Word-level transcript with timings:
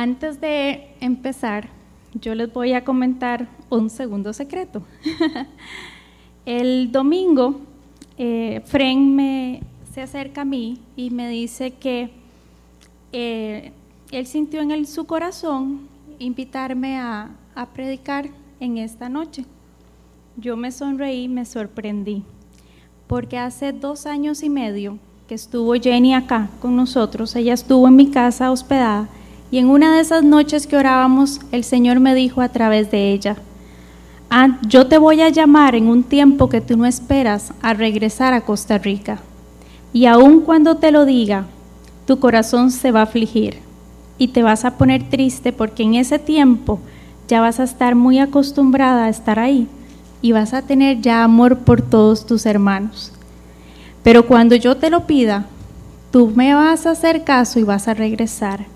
Antes 0.00 0.40
de 0.40 0.94
empezar, 1.00 1.70
yo 2.14 2.32
les 2.36 2.52
voy 2.52 2.72
a 2.72 2.84
comentar 2.84 3.48
un 3.68 3.90
segundo 3.90 4.32
secreto. 4.32 4.80
El 6.46 6.92
domingo, 6.92 7.58
eh, 8.16 8.62
Fren 8.64 9.16
me, 9.16 9.60
se 9.92 10.00
acerca 10.00 10.42
a 10.42 10.44
mí 10.44 10.78
y 10.94 11.10
me 11.10 11.28
dice 11.28 11.72
que 11.72 12.10
eh, 13.10 13.72
él 14.12 14.26
sintió 14.28 14.60
en 14.60 14.86
su 14.86 15.04
corazón 15.04 15.88
invitarme 16.20 16.96
a, 16.96 17.30
a 17.56 17.66
predicar 17.66 18.28
en 18.60 18.78
esta 18.78 19.08
noche. 19.08 19.46
Yo 20.36 20.56
me 20.56 20.70
sonreí 20.70 21.26
me 21.26 21.44
sorprendí, 21.44 22.22
porque 23.08 23.36
hace 23.36 23.72
dos 23.72 24.06
años 24.06 24.44
y 24.44 24.48
medio 24.48 24.96
que 25.26 25.34
estuvo 25.34 25.74
Jenny 25.74 26.14
acá 26.14 26.50
con 26.60 26.76
nosotros, 26.76 27.34
ella 27.34 27.52
estuvo 27.52 27.88
en 27.88 27.96
mi 27.96 28.12
casa 28.12 28.52
hospedada, 28.52 29.08
y 29.50 29.58
en 29.58 29.70
una 29.70 29.94
de 29.94 30.00
esas 30.00 30.22
noches 30.22 30.66
que 30.66 30.76
orábamos, 30.76 31.40
el 31.52 31.64
Señor 31.64 32.00
me 32.00 32.14
dijo 32.14 32.42
a 32.42 32.50
través 32.50 32.90
de 32.90 33.12
ella, 33.12 33.36
ah, 34.30 34.58
yo 34.66 34.86
te 34.86 34.98
voy 34.98 35.22
a 35.22 35.30
llamar 35.30 35.74
en 35.74 35.88
un 35.88 36.02
tiempo 36.02 36.48
que 36.48 36.60
tú 36.60 36.76
no 36.76 36.84
esperas 36.84 37.52
a 37.62 37.72
regresar 37.72 38.34
a 38.34 38.42
Costa 38.42 38.76
Rica. 38.76 39.20
Y 39.92 40.04
aun 40.04 40.40
cuando 40.40 40.76
te 40.76 40.92
lo 40.92 41.06
diga, 41.06 41.46
tu 42.06 42.18
corazón 42.18 42.70
se 42.70 42.90
va 42.90 43.00
a 43.00 43.04
afligir 43.04 43.58
y 44.18 44.28
te 44.28 44.42
vas 44.42 44.64
a 44.64 44.76
poner 44.76 45.08
triste 45.08 45.52
porque 45.52 45.82
en 45.82 45.94
ese 45.94 46.18
tiempo 46.18 46.78
ya 47.26 47.40
vas 47.40 47.60
a 47.60 47.64
estar 47.64 47.94
muy 47.94 48.18
acostumbrada 48.18 49.04
a 49.04 49.08
estar 49.08 49.38
ahí 49.38 49.66
y 50.20 50.32
vas 50.32 50.52
a 50.52 50.62
tener 50.62 51.00
ya 51.00 51.24
amor 51.24 51.58
por 51.60 51.80
todos 51.80 52.26
tus 52.26 52.44
hermanos. 52.44 53.12
Pero 54.02 54.26
cuando 54.26 54.56
yo 54.56 54.76
te 54.76 54.90
lo 54.90 55.06
pida, 55.06 55.46
tú 56.10 56.32
me 56.34 56.54
vas 56.54 56.86
a 56.86 56.90
hacer 56.90 57.24
caso 57.24 57.58
y 57.60 57.62
vas 57.62 57.88
a 57.88 57.94
regresar. 57.94 58.66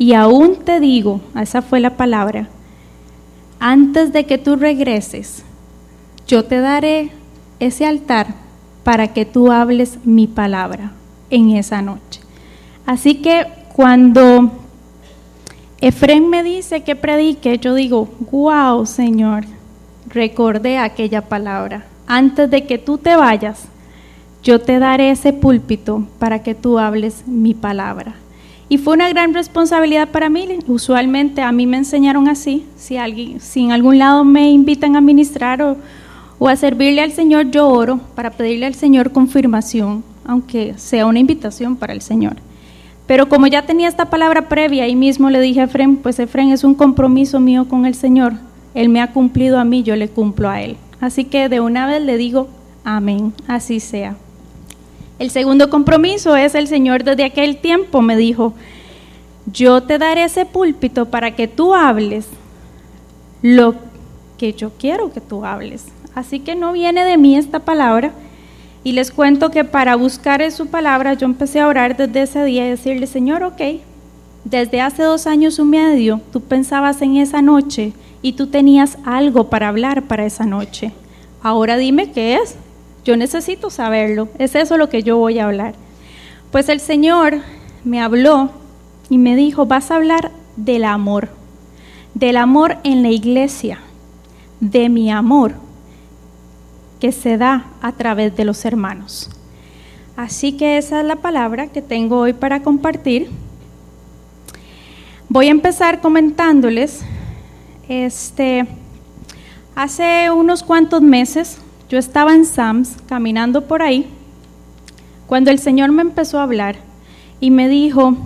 Y 0.00 0.14
aún 0.14 0.56
te 0.64 0.80
digo, 0.80 1.20
esa 1.38 1.60
fue 1.60 1.78
la 1.78 1.98
palabra, 1.98 2.48
antes 3.58 4.14
de 4.14 4.24
que 4.24 4.38
tú 4.38 4.56
regreses, 4.56 5.44
yo 6.26 6.46
te 6.46 6.58
daré 6.60 7.10
ese 7.58 7.84
altar 7.84 8.28
para 8.82 9.08
que 9.08 9.26
tú 9.26 9.52
hables 9.52 9.98
mi 10.04 10.26
palabra 10.26 10.92
en 11.28 11.50
esa 11.50 11.82
noche. 11.82 12.22
Así 12.86 13.16
que 13.16 13.46
cuando 13.74 14.50
Efren 15.82 16.30
me 16.30 16.42
dice 16.44 16.82
que 16.82 16.96
predique, 16.96 17.58
yo 17.58 17.74
digo, 17.74 18.08
wow, 18.30 18.86
Señor, 18.86 19.44
recordé 20.08 20.78
aquella 20.78 21.28
palabra. 21.28 21.84
Antes 22.06 22.50
de 22.50 22.64
que 22.64 22.78
tú 22.78 22.96
te 22.96 23.16
vayas, 23.16 23.64
yo 24.42 24.62
te 24.62 24.78
daré 24.78 25.10
ese 25.10 25.34
púlpito 25.34 26.06
para 26.18 26.42
que 26.42 26.54
tú 26.54 26.78
hables 26.78 27.26
mi 27.26 27.52
palabra. 27.52 28.14
Y 28.70 28.78
fue 28.78 28.94
una 28.94 29.08
gran 29.08 29.34
responsabilidad 29.34 30.10
para 30.10 30.30
mí. 30.30 30.46
Usualmente 30.68 31.42
a 31.42 31.50
mí 31.50 31.66
me 31.66 31.76
enseñaron 31.76 32.28
así. 32.28 32.64
Si, 32.76 32.96
alguien, 32.96 33.40
si 33.40 33.64
en 33.64 33.72
algún 33.72 33.98
lado 33.98 34.24
me 34.24 34.48
invitan 34.52 34.94
a 34.94 35.00
ministrar 35.00 35.60
o, 35.60 35.76
o 36.38 36.46
a 36.48 36.54
servirle 36.54 37.02
al 37.02 37.10
Señor, 37.10 37.50
yo 37.50 37.68
oro 37.68 37.98
para 38.14 38.30
pedirle 38.30 38.66
al 38.66 38.74
Señor 38.74 39.10
confirmación, 39.10 40.04
aunque 40.24 40.74
sea 40.76 41.06
una 41.06 41.18
invitación 41.18 41.74
para 41.74 41.92
el 41.92 42.00
Señor. 42.00 42.36
Pero 43.08 43.28
como 43.28 43.48
ya 43.48 43.66
tenía 43.66 43.88
esta 43.88 44.08
palabra 44.08 44.48
previa, 44.48 44.84
ahí 44.84 44.94
mismo 44.94 45.30
le 45.30 45.40
dije 45.40 45.62
a 45.62 45.64
Efren, 45.64 45.96
pues 45.96 46.20
Efren 46.20 46.50
es 46.50 46.62
un 46.62 46.76
compromiso 46.76 47.40
mío 47.40 47.66
con 47.66 47.86
el 47.86 47.96
Señor. 47.96 48.34
Él 48.74 48.88
me 48.88 49.00
ha 49.00 49.12
cumplido 49.12 49.58
a 49.58 49.64
mí, 49.64 49.82
yo 49.82 49.96
le 49.96 50.08
cumplo 50.08 50.48
a 50.48 50.62
Él. 50.62 50.76
Así 51.00 51.24
que 51.24 51.48
de 51.48 51.58
una 51.58 51.88
vez 51.88 52.02
le 52.02 52.16
digo, 52.16 52.46
amén, 52.84 53.32
así 53.48 53.80
sea. 53.80 54.14
El 55.20 55.30
segundo 55.30 55.68
compromiso 55.68 56.34
es 56.34 56.54
el 56.54 56.66
Señor 56.66 57.04
desde 57.04 57.24
aquel 57.24 57.58
tiempo 57.58 58.00
me 58.00 58.16
dijo, 58.16 58.54
yo 59.52 59.82
te 59.82 59.98
daré 59.98 60.24
ese 60.24 60.46
púlpito 60.46 61.10
para 61.10 61.36
que 61.36 61.46
tú 61.46 61.74
hables 61.74 62.26
lo 63.42 63.74
que 64.38 64.54
yo 64.54 64.70
quiero 64.78 65.12
que 65.12 65.20
tú 65.20 65.44
hables. 65.44 65.88
Así 66.14 66.40
que 66.40 66.56
no 66.56 66.72
viene 66.72 67.04
de 67.04 67.18
mí 67.18 67.36
esta 67.36 67.58
palabra. 67.58 68.12
Y 68.82 68.92
les 68.92 69.10
cuento 69.10 69.50
que 69.50 69.62
para 69.62 69.94
buscar 69.94 70.50
su 70.50 70.68
palabra 70.68 71.12
yo 71.12 71.26
empecé 71.26 71.60
a 71.60 71.68
orar 71.68 71.98
desde 71.98 72.22
ese 72.22 72.44
día 72.44 72.66
y 72.66 72.70
decirle, 72.70 73.06
Señor, 73.06 73.42
ok, 73.42 73.60
desde 74.44 74.80
hace 74.80 75.02
dos 75.02 75.26
años 75.26 75.58
y 75.58 75.64
medio 75.64 76.22
tú 76.32 76.40
pensabas 76.40 77.02
en 77.02 77.18
esa 77.18 77.42
noche 77.42 77.92
y 78.22 78.32
tú 78.32 78.46
tenías 78.46 78.96
algo 79.04 79.50
para 79.50 79.68
hablar 79.68 80.04
para 80.04 80.24
esa 80.24 80.46
noche. 80.46 80.92
Ahora 81.42 81.76
dime 81.76 82.10
qué 82.10 82.36
es. 82.36 82.56
Yo 83.04 83.16
necesito 83.16 83.70
saberlo. 83.70 84.28
Es 84.38 84.54
eso 84.54 84.76
lo 84.76 84.88
que 84.88 85.02
yo 85.02 85.16
voy 85.16 85.38
a 85.38 85.46
hablar. 85.46 85.74
Pues 86.50 86.68
el 86.68 86.80
Señor 86.80 87.38
me 87.84 88.00
habló 88.00 88.50
y 89.08 89.18
me 89.18 89.36
dijo, 89.36 89.66
vas 89.66 89.90
a 89.90 89.96
hablar 89.96 90.30
del 90.56 90.84
amor, 90.84 91.28
del 92.14 92.36
amor 92.36 92.78
en 92.84 93.02
la 93.02 93.08
iglesia, 93.08 93.78
de 94.60 94.88
mi 94.88 95.10
amor 95.10 95.54
que 97.00 97.12
se 97.12 97.38
da 97.38 97.66
a 97.80 97.92
través 97.92 98.36
de 98.36 98.44
los 98.44 98.64
hermanos. 98.64 99.30
Así 100.16 100.52
que 100.52 100.76
esa 100.76 101.00
es 101.00 101.06
la 101.06 101.16
palabra 101.16 101.68
que 101.68 101.80
tengo 101.80 102.18
hoy 102.18 102.34
para 102.34 102.62
compartir. 102.62 103.30
Voy 105.28 105.46
a 105.46 105.50
empezar 105.50 106.00
comentándoles, 106.00 107.00
este, 107.88 108.66
hace 109.74 110.30
unos 110.30 110.62
cuantos 110.62 111.00
meses 111.00 111.58
yo 111.90 111.98
estaba 111.98 112.34
en 112.34 112.46
Sams 112.46 112.96
caminando 113.08 113.66
por 113.66 113.82
ahí 113.82 114.06
cuando 115.26 115.50
el 115.50 115.58
Señor 115.58 115.90
me 115.90 116.02
empezó 116.02 116.38
a 116.38 116.44
hablar 116.44 116.76
y 117.40 117.50
me 117.50 117.68
dijo, 117.68 118.16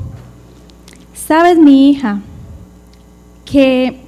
sabes 1.14 1.58
mi 1.58 1.90
hija, 1.90 2.20
que 3.44 4.00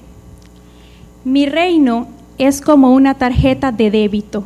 mi 1.24 1.46
reino 1.46 2.08
es 2.38 2.60
como 2.60 2.92
una 2.92 3.14
tarjeta 3.14 3.72
de 3.72 3.90
débito. 3.90 4.44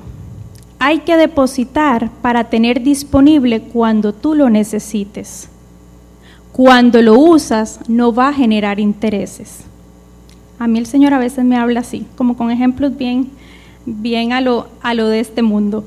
Hay 0.79 1.01
que 1.01 1.17
depositar 1.17 2.11
para 2.23 2.45
tener 2.45 2.83
disponible 2.83 3.63
cuando 3.63 4.13
tú 4.13 4.35
lo 4.35 4.49
necesites. 4.49 5.49
Cuando 6.53 7.03
lo 7.03 7.19
usas 7.19 7.81
no 7.89 8.15
va 8.15 8.29
a 8.29 8.33
generar 8.33 8.79
intereses. 8.79 9.65
A 10.59 10.67
mí 10.67 10.79
el 10.79 10.87
Señor 10.87 11.15
a 11.15 11.19
veces 11.19 11.45
me 11.45 11.57
habla 11.57 11.81
así, 11.81 12.07
como 12.17 12.37
con 12.37 12.51
ejemplos 12.51 12.97
bien 12.97 13.31
bien 13.87 14.33
a 14.33 14.41
lo, 14.41 14.69
a 14.83 14.95
lo 14.95 15.09
de 15.09 15.21
este 15.21 15.43
mundo. 15.43 15.85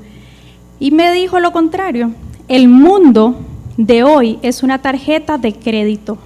Y 0.78 0.90
me 0.90 1.12
dijo 1.12 1.40
lo 1.40 1.52
contrario, 1.52 2.12
el 2.48 2.68
mundo 2.68 3.36
de 3.76 4.04
hoy 4.04 4.38
es 4.42 4.62
una 4.62 4.82
tarjeta 4.82 5.38
de 5.38 5.54
crédito. 5.54 6.18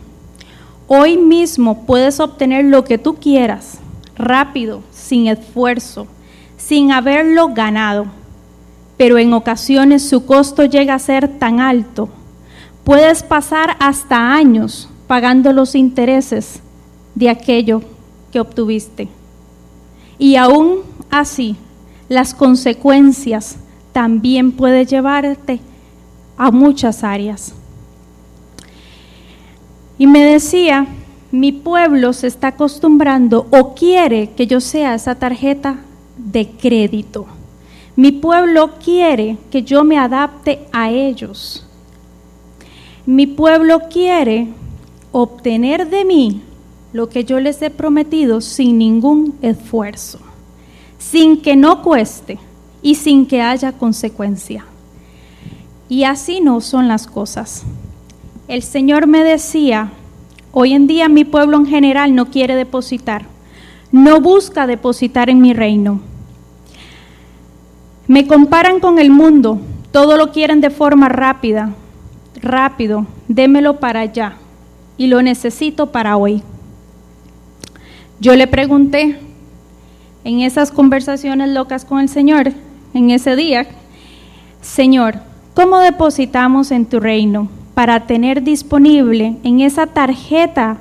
Hoy 0.86 1.16
mismo 1.16 1.84
puedes 1.84 2.18
obtener 2.18 2.64
lo 2.64 2.84
que 2.84 2.98
tú 2.98 3.16
quieras, 3.16 3.78
rápido, 4.16 4.82
sin 4.90 5.28
esfuerzo, 5.28 6.06
sin 6.56 6.92
haberlo 6.92 7.48
ganado. 7.48 8.06
Pero 8.96 9.18
en 9.18 9.32
ocasiones 9.32 10.08
su 10.08 10.26
costo 10.26 10.64
llega 10.64 10.94
a 10.94 10.98
ser 10.98 11.28
tan 11.38 11.60
alto. 11.60 12.08
Puedes 12.84 13.22
pasar 13.22 13.76
hasta 13.80 14.34
años 14.34 14.88
pagando 15.06 15.52
los 15.52 15.74
intereses 15.74 16.60
de 17.14 17.28
aquello 17.28 17.82
que 18.32 18.40
obtuviste. 18.40 19.08
Y 20.18 20.36
aún 20.36 20.80
así, 21.10 21.56
las 22.08 22.34
consecuencias 22.34 23.58
también 23.92 24.52
puede 24.52 24.86
llevarte 24.86 25.60
a 26.36 26.50
muchas 26.50 27.04
áreas. 27.04 27.54
Y 29.98 30.06
me 30.06 30.24
decía, 30.24 30.86
mi 31.32 31.52
pueblo 31.52 32.12
se 32.12 32.28
está 32.28 32.48
acostumbrando 32.48 33.46
o 33.50 33.74
quiere 33.74 34.30
que 34.30 34.46
yo 34.46 34.60
sea 34.60 34.94
esa 34.94 35.16
tarjeta 35.16 35.80
de 36.16 36.48
crédito. 36.48 37.26
Mi 37.96 38.12
pueblo 38.12 38.74
quiere 38.82 39.36
que 39.50 39.62
yo 39.62 39.82
me 39.82 39.98
adapte 39.98 40.60
a 40.72 40.90
ellos. 40.90 41.66
Mi 43.04 43.26
pueblo 43.26 43.88
quiere 43.90 44.48
obtener 45.10 45.90
de 45.90 46.04
mí 46.04 46.42
lo 46.92 47.08
que 47.08 47.24
yo 47.24 47.40
les 47.40 47.60
he 47.60 47.70
prometido 47.70 48.40
sin 48.40 48.78
ningún 48.78 49.34
esfuerzo 49.42 50.20
sin 51.10 51.40
que 51.40 51.56
no 51.56 51.82
cueste 51.82 52.38
y 52.82 52.96
sin 52.96 53.26
que 53.26 53.40
haya 53.40 53.72
consecuencia. 53.72 54.64
Y 55.88 56.04
así 56.04 56.40
no 56.40 56.60
son 56.60 56.86
las 56.86 57.06
cosas. 57.06 57.64
El 58.46 58.62
Señor 58.62 59.06
me 59.06 59.24
decía, 59.24 59.90
hoy 60.52 60.74
en 60.74 60.86
día 60.86 61.08
mi 61.08 61.24
pueblo 61.24 61.56
en 61.56 61.66
general 61.66 62.14
no 62.14 62.26
quiere 62.26 62.54
depositar, 62.56 63.24
no 63.90 64.20
busca 64.20 64.66
depositar 64.66 65.30
en 65.30 65.40
mi 65.40 65.54
reino. 65.54 66.00
Me 68.06 68.26
comparan 68.26 68.80
con 68.80 68.98
el 68.98 69.10
mundo, 69.10 69.60
todo 69.92 70.16
lo 70.18 70.30
quieren 70.30 70.60
de 70.60 70.70
forma 70.70 71.08
rápida, 71.08 71.74
rápido, 72.40 73.06
démelo 73.28 73.80
para 73.80 74.00
allá 74.00 74.36
y 74.98 75.06
lo 75.06 75.22
necesito 75.22 75.90
para 75.90 76.18
hoy. 76.18 76.42
Yo 78.20 78.34
le 78.34 78.46
pregunté, 78.46 79.18
en 80.24 80.40
esas 80.40 80.70
conversaciones 80.70 81.50
locas 81.50 81.84
con 81.84 82.00
el 82.00 82.08
Señor, 82.08 82.52
en 82.94 83.10
ese 83.10 83.36
día, 83.36 83.66
Señor, 84.60 85.20
¿cómo 85.54 85.78
depositamos 85.78 86.70
en 86.70 86.86
tu 86.86 87.00
reino 87.00 87.48
para 87.74 88.06
tener 88.06 88.42
disponible 88.42 89.36
en 89.44 89.60
esa 89.60 89.86
tarjeta 89.86 90.78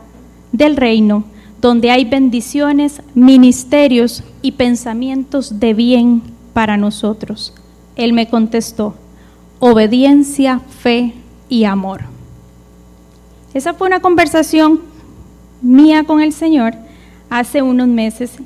del 0.52 0.76
reino, 0.76 1.26
donde 1.62 1.92
hay 1.92 2.06
bendiciones, 2.06 3.02
ministerios 3.14 4.24
y 4.42 4.54
pensamientos 4.54 5.60
de 5.60 5.76
bien 5.76 6.24
para 6.54 6.76
nosotros. 6.76 7.54
Él 7.96 8.14
me 8.14 8.28
contestó, 8.28 8.96
obediencia, 9.60 10.60
fe 10.60 11.14
y 11.50 11.66
amor. 11.66 12.02
Esa 13.54 13.76
fue 13.76 13.88
una 13.88 14.00
conversación 14.00 14.82
mía 15.62 16.04
con 16.04 16.22
el 16.22 16.34
Señor 16.34 16.74
hace 17.30 17.62
unos 17.62 17.88
meses 17.88 18.38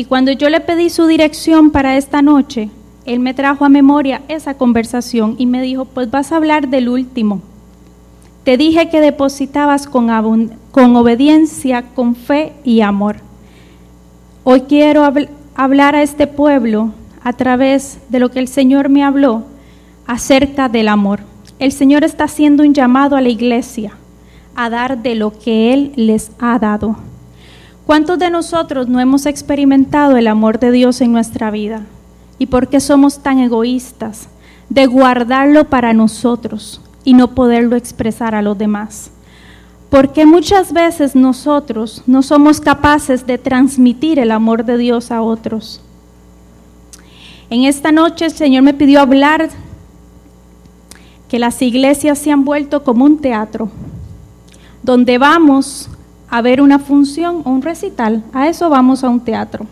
y 0.00 0.06
cuando 0.06 0.32
yo 0.32 0.48
le 0.48 0.60
pedí 0.60 0.88
su 0.88 1.06
dirección 1.06 1.70
para 1.70 1.98
esta 1.98 2.22
noche, 2.22 2.70
Él 3.04 3.20
me 3.20 3.34
trajo 3.34 3.66
a 3.66 3.68
memoria 3.68 4.22
esa 4.28 4.54
conversación 4.54 5.34
y 5.36 5.44
me 5.44 5.60
dijo, 5.60 5.84
pues 5.84 6.10
vas 6.10 6.32
a 6.32 6.36
hablar 6.36 6.68
del 6.68 6.88
último. 6.88 7.42
Te 8.42 8.56
dije 8.56 8.88
que 8.88 9.02
depositabas 9.02 9.86
con, 9.86 10.08
con 10.70 10.96
obediencia, 10.96 11.82
con 11.94 12.14
fe 12.14 12.54
y 12.64 12.80
amor. 12.80 13.16
Hoy 14.42 14.62
quiero 14.62 15.06
hablar 15.54 15.94
a 15.94 16.02
este 16.02 16.26
pueblo 16.26 16.94
a 17.22 17.34
través 17.34 17.98
de 18.08 18.20
lo 18.20 18.30
que 18.30 18.38
el 18.38 18.48
Señor 18.48 18.88
me 18.88 19.04
habló 19.04 19.42
acerca 20.06 20.70
del 20.70 20.88
amor. 20.88 21.20
El 21.58 21.72
Señor 21.72 22.04
está 22.04 22.24
haciendo 22.24 22.62
un 22.62 22.72
llamado 22.72 23.16
a 23.16 23.20
la 23.20 23.28
iglesia 23.28 23.98
a 24.56 24.70
dar 24.70 25.02
de 25.02 25.14
lo 25.14 25.38
que 25.38 25.74
Él 25.74 25.92
les 25.96 26.30
ha 26.38 26.58
dado. 26.58 27.09
¿Cuántos 27.90 28.20
de 28.20 28.30
nosotros 28.30 28.86
no 28.86 29.00
hemos 29.00 29.26
experimentado 29.26 30.16
el 30.16 30.28
amor 30.28 30.60
de 30.60 30.70
Dios 30.70 31.00
en 31.00 31.10
nuestra 31.10 31.50
vida? 31.50 31.82
¿Y 32.38 32.46
por 32.46 32.68
qué 32.68 32.78
somos 32.78 33.18
tan 33.18 33.40
egoístas 33.40 34.28
de 34.68 34.86
guardarlo 34.86 35.64
para 35.64 35.92
nosotros 35.92 36.80
y 37.02 37.14
no 37.14 37.34
poderlo 37.34 37.74
expresar 37.74 38.36
a 38.36 38.42
los 38.42 38.56
demás? 38.56 39.10
Porque 39.90 40.24
muchas 40.24 40.72
veces 40.72 41.16
nosotros 41.16 42.04
no 42.06 42.22
somos 42.22 42.60
capaces 42.60 43.26
de 43.26 43.38
transmitir 43.38 44.20
el 44.20 44.30
amor 44.30 44.64
de 44.64 44.78
Dios 44.78 45.10
a 45.10 45.20
otros. 45.20 45.80
En 47.50 47.64
esta 47.64 47.90
noche 47.90 48.26
el 48.26 48.30
Señor 48.30 48.62
me 48.62 48.72
pidió 48.72 49.00
hablar 49.00 49.48
que 51.28 51.40
las 51.40 51.60
iglesias 51.60 52.20
se 52.20 52.30
han 52.30 52.44
vuelto 52.44 52.84
como 52.84 53.04
un 53.04 53.18
teatro, 53.18 53.68
donde 54.84 55.18
vamos 55.18 55.89
a 56.30 56.40
ver 56.42 56.60
una 56.60 56.78
función 56.78 57.42
o 57.44 57.50
un 57.50 57.62
recital, 57.62 58.22
a 58.32 58.48
eso 58.48 58.70
vamos 58.70 59.04
a 59.04 59.08
un 59.08 59.20
teatro. 59.20 59.66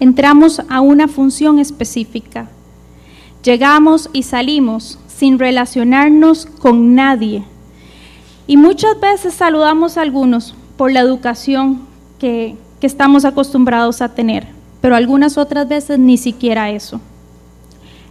Entramos 0.00 0.62
a 0.68 0.80
una 0.80 1.08
función 1.08 1.58
específica. 1.58 2.48
Llegamos 3.42 4.08
y 4.12 4.22
salimos 4.22 4.98
sin 5.08 5.38
relacionarnos 5.38 6.46
con 6.46 6.94
nadie. 6.94 7.44
Y 8.46 8.56
muchas 8.56 8.98
veces 9.00 9.34
saludamos 9.34 9.96
a 9.96 10.02
algunos 10.02 10.54
por 10.76 10.92
la 10.92 11.00
educación 11.00 11.80
que, 12.18 12.56
que 12.80 12.86
estamos 12.86 13.24
acostumbrados 13.24 14.00
a 14.00 14.14
tener 14.14 14.58
pero 14.80 14.96
algunas 14.96 15.38
otras 15.38 15.68
veces 15.68 15.98
ni 15.98 16.16
siquiera 16.16 16.70
eso. 16.70 17.00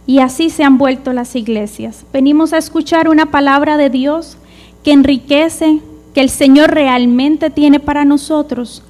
Y 0.06 0.20
así 0.20 0.50
se 0.50 0.64
han 0.64 0.78
vuelto 0.78 1.12
las 1.12 1.36
iglesias. 1.36 2.04
Venimos 2.12 2.52
a 2.52 2.58
escuchar 2.58 3.08
una 3.08 3.30
palabra 3.30 3.76
de 3.76 3.90
Dios 3.90 4.38
que 4.82 4.92
enriquece, 4.92 5.80
que 6.18 6.22
el 6.22 6.30
Señor 6.30 6.72
realmente 6.72 7.48
tiene 7.48 7.78
para 7.78 8.04
nosotros. 8.04 8.82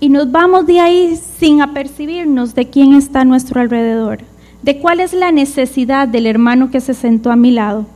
Y 0.00 0.08
nos 0.08 0.32
vamos 0.32 0.66
de 0.66 0.80
ahí 0.80 1.16
sin 1.38 1.62
apercibirnos 1.62 2.56
de 2.56 2.68
quién 2.68 2.94
está 2.94 3.20
a 3.20 3.24
nuestro 3.24 3.60
alrededor, 3.60 4.18
de 4.64 4.80
cuál 4.80 4.98
es 4.98 5.12
la 5.12 5.30
necesidad 5.30 6.08
del 6.08 6.26
hermano 6.26 6.72
que 6.72 6.80
se 6.80 6.92
sentó 6.92 7.30
a 7.30 7.36
mi 7.36 7.52
lado. 7.52 7.86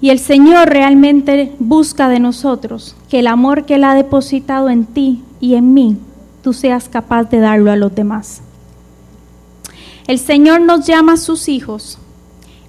Y 0.00 0.10
el 0.10 0.18
Señor 0.18 0.68
realmente 0.68 1.52
busca 1.60 2.08
de 2.08 2.18
nosotros 2.18 2.96
que 3.08 3.20
el 3.20 3.28
amor 3.28 3.66
que 3.66 3.76
Él 3.76 3.84
ha 3.84 3.94
depositado 3.94 4.68
en 4.68 4.84
ti 4.84 5.22
y 5.40 5.54
en 5.54 5.72
mí 5.72 5.96
tú 6.42 6.52
seas 6.52 6.88
capaz 6.88 7.30
de 7.30 7.38
darlo 7.38 7.70
a 7.70 7.76
los 7.76 7.94
demás. 7.94 8.42
El 10.08 10.18
Señor 10.18 10.60
nos 10.60 10.88
llama 10.88 11.12
a 11.12 11.18
sus 11.18 11.48
hijos. 11.48 11.98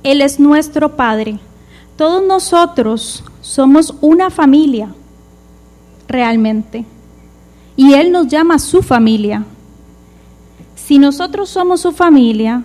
Él 0.04 0.22
es 0.22 0.40
nuestro 0.40 0.96
Padre. 0.96 1.40
Todos 1.98 2.24
nosotros 2.24 3.24
somos 3.42 3.94
una 4.02 4.30
familia, 4.30 4.94
realmente. 6.08 6.86
Y 7.76 7.94
Él 7.94 8.12
nos 8.12 8.28
llama 8.28 8.60
su 8.60 8.82
familia. 8.82 9.44
Si 10.76 11.00
nosotros 11.00 11.50
somos 11.50 11.82
su 11.82 11.92
familia, 11.92 12.64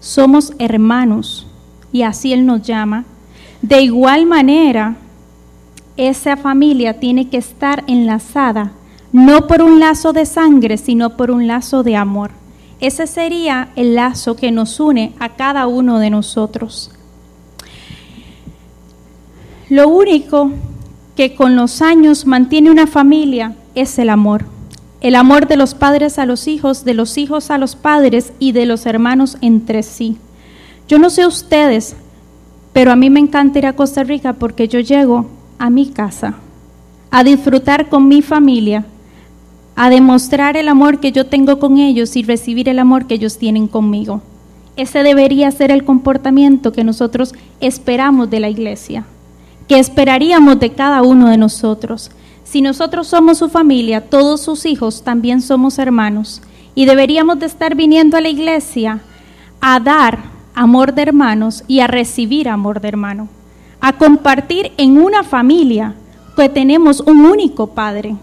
somos 0.00 0.52
hermanos. 0.58 1.46
Y 1.92 2.02
así 2.02 2.32
Él 2.32 2.44
nos 2.46 2.62
llama. 2.62 3.04
De 3.62 3.82
igual 3.82 4.26
manera, 4.26 4.96
esa 5.96 6.36
familia 6.36 7.00
tiene 7.00 7.28
que 7.28 7.38
estar 7.38 7.84
enlazada 7.86 8.72
no 9.12 9.46
por 9.46 9.62
un 9.62 9.80
lazo 9.80 10.12
de 10.12 10.26
sangre, 10.26 10.76
sino 10.76 11.16
por 11.16 11.30
un 11.30 11.46
lazo 11.46 11.82
de 11.82 11.96
amor. 11.96 12.30
Ese 12.80 13.06
sería 13.06 13.70
el 13.74 13.94
lazo 13.94 14.36
que 14.36 14.50
nos 14.52 14.78
une 14.80 15.14
a 15.18 15.30
cada 15.30 15.66
uno 15.66 15.98
de 15.98 16.10
nosotros. 16.10 16.90
Lo 19.68 19.88
único 19.88 20.50
que 21.16 21.34
con 21.34 21.56
los 21.56 21.82
años 21.82 22.26
mantiene 22.26 22.70
una 22.70 22.86
familia 22.86 23.54
es 23.74 23.98
el 23.98 24.08
amor. 24.08 24.44
El 25.00 25.14
amor 25.14 25.46
de 25.46 25.56
los 25.56 25.74
padres 25.74 26.18
a 26.18 26.26
los 26.26 26.48
hijos, 26.48 26.84
de 26.84 26.94
los 26.94 27.18
hijos 27.18 27.50
a 27.50 27.58
los 27.58 27.76
padres 27.76 28.32
y 28.38 28.52
de 28.52 28.66
los 28.66 28.86
hermanos 28.86 29.36
entre 29.40 29.82
sí. 29.82 30.16
Yo 30.88 30.98
no 30.98 31.10
sé 31.10 31.26
ustedes, 31.26 31.96
pero 32.72 32.90
a 32.92 32.96
mí 32.96 33.10
me 33.10 33.20
encanta 33.20 33.58
ir 33.58 33.66
a 33.66 33.74
Costa 33.74 34.04
Rica 34.04 34.32
porque 34.32 34.68
yo 34.68 34.80
llego 34.80 35.26
a 35.58 35.70
mi 35.70 35.86
casa 35.86 36.34
a 37.10 37.24
disfrutar 37.24 37.88
con 37.88 38.08
mi 38.08 38.22
familia 38.22 38.84
a 39.80 39.90
demostrar 39.90 40.56
el 40.56 40.66
amor 40.66 40.98
que 40.98 41.12
yo 41.12 41.26
tengo 41.26 41.60
con 41.60 41.78
ellos 41.78 42.16
y 42.16 42.24
recibir 42.24 42.68
el 42.68 42.80
amor 42.80 43.06
que 43.06 43.14
ellos 43.14 43.38
tienen 43.38 43.68
conmigo. 43.68 44.22
Ese 44.74 45.04
debería 45.04 45.52
ser 45.52 45.70
el 45.70 45.84
comportamiento 45.84 46.72
que 46.72 46.82
nosotros 46.82 47.32
esperamos 47.60 48.28
de 48.28 48.40
la 48.40 48.48
iglesia, 48.48 49.04
que 49.68 49.78
esperaríamos 49.78 50.58
de 50.58 50.72
cada 50.72 51.02
uno 51.02 51.28
de 51.28 51.36
nosotros. 51.36 52.10
Si 52.42 52.62
nosotros 52.62 53.06
somos 53.06 53.38
su 53.38 53.50
familia, 53.50 54.08
todos 54.08 54.40
sus 54.40 54.64
hijos 54.64 55.02
también 55.04 55.42
somos 55.42 55.78
hermanos 55.78 56.40
y 56.74 56.86
deberíamos 56.86 57.38
de 57.38 57.46
estar 57.46 57.74
viniendo 57.74 58.16
a 58.16 58.22
la 58.22 58.30
iglesia 58.30 59.00
a 59.60 59.78
dar 59.78 60.18
amor 60.54 60.94
de 60.94 61.02
hermanos 61.02 61.64
y 61.68 61.80
a 61.80 61.86
recibir 61.86 62.48
amor 62.48 62.80
de 62.80 62.88
hermano, 62.88 63.28
a 63.80 63.92
compartir 63.92 64.72
en 64.78 64.96
una 64.96 65.22
familia 65.22 65.94
que 66.34 66.48
tenemos 66.48 67.00
un 67.00 67.26
único 67.26 67.68
Padre. 67.68 68.16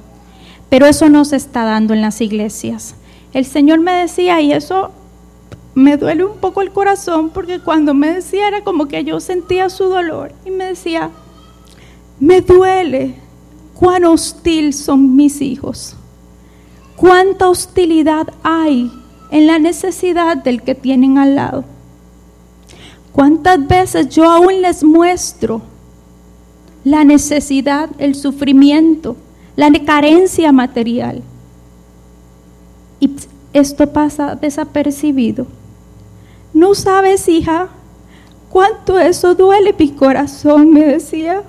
Pero 0.69 0.87
eso 0.87 1.09
no 1.09 1.25
se 1.25 1.35
está 1.35 1.63
dando 1.63 1.93
en 1.93 2.01
las 2.01 2.21
iglesias. 2.21 2.95
El 3.33 3.45
Señor 3.45 3.79
me 3.81 3.91
decía, 3.91 4.41
y 4.41 4.51
eso 4.51 4.91
me 5.75 5.97
duele 5.97 6.25
un 6.25 6.37
poco 6.37 6.61
el 6.61 6.71
corazón, 6.71 7.29
porque 7.29 7.59
cuando 7.59 7.93
me 7.93 8.11
decía 8.11 8.47
era 8.47 8.63
como 8.63 8.87
que 8.87 9.03
yo 9.03 9.19
sentía 9.19 9.69
su 9.69 9.85
dolor. 9.85 10.31
Y 10.45 10.51
me 10.51 10.65
decía, 10.65 11.11
me 12.19 12.41
duele 12.41 13.15
cuán 13.73 14.05
hostil 14.05 14.73
son 14.73 15.15
mis 15.15 15.41
hijos. 15.41 15.95
Cuánta 16.95 17.49
hostilidad 17.49 18.27
hay 18.43 18.91
en 19.31 19.47
la 19.47 19.59
necesidad 19.59 20.37
del 20.37 20.61
que 20.61 20.75
tienen 20.75 21.17
al 21.17 21.35
lado. 21.35 21.65
¿Cuántas 23.11 23.67
veces 23.67 24.09
yo 24.09 24.29
aún 24.29 24.61
les 24.61 24.83
muestro 24.83 25.61
la 26.85 27.03
necesidad, 27.03 27.89
el 27.97 28.15
sufrimiento, 28.15 29.17
la 29.57 29.71
carencia 29.83 30.51
material. 30.51 31.21
Y 32.99 33.09
esto 33.51 33.91
pasa 33.91 34.35
desapercibido. 34.35 35.47
No 36.53 36.75
sabes, 36.75 37.27
hija, 37.27 37.69
cuánto 38.49 38.99
eso 38.99 39.33
duele 39.33 39.75
mi 39.77 39.89
corazón, 39.89 40.71
me 40.71 40.85
decía. 40.85 41.43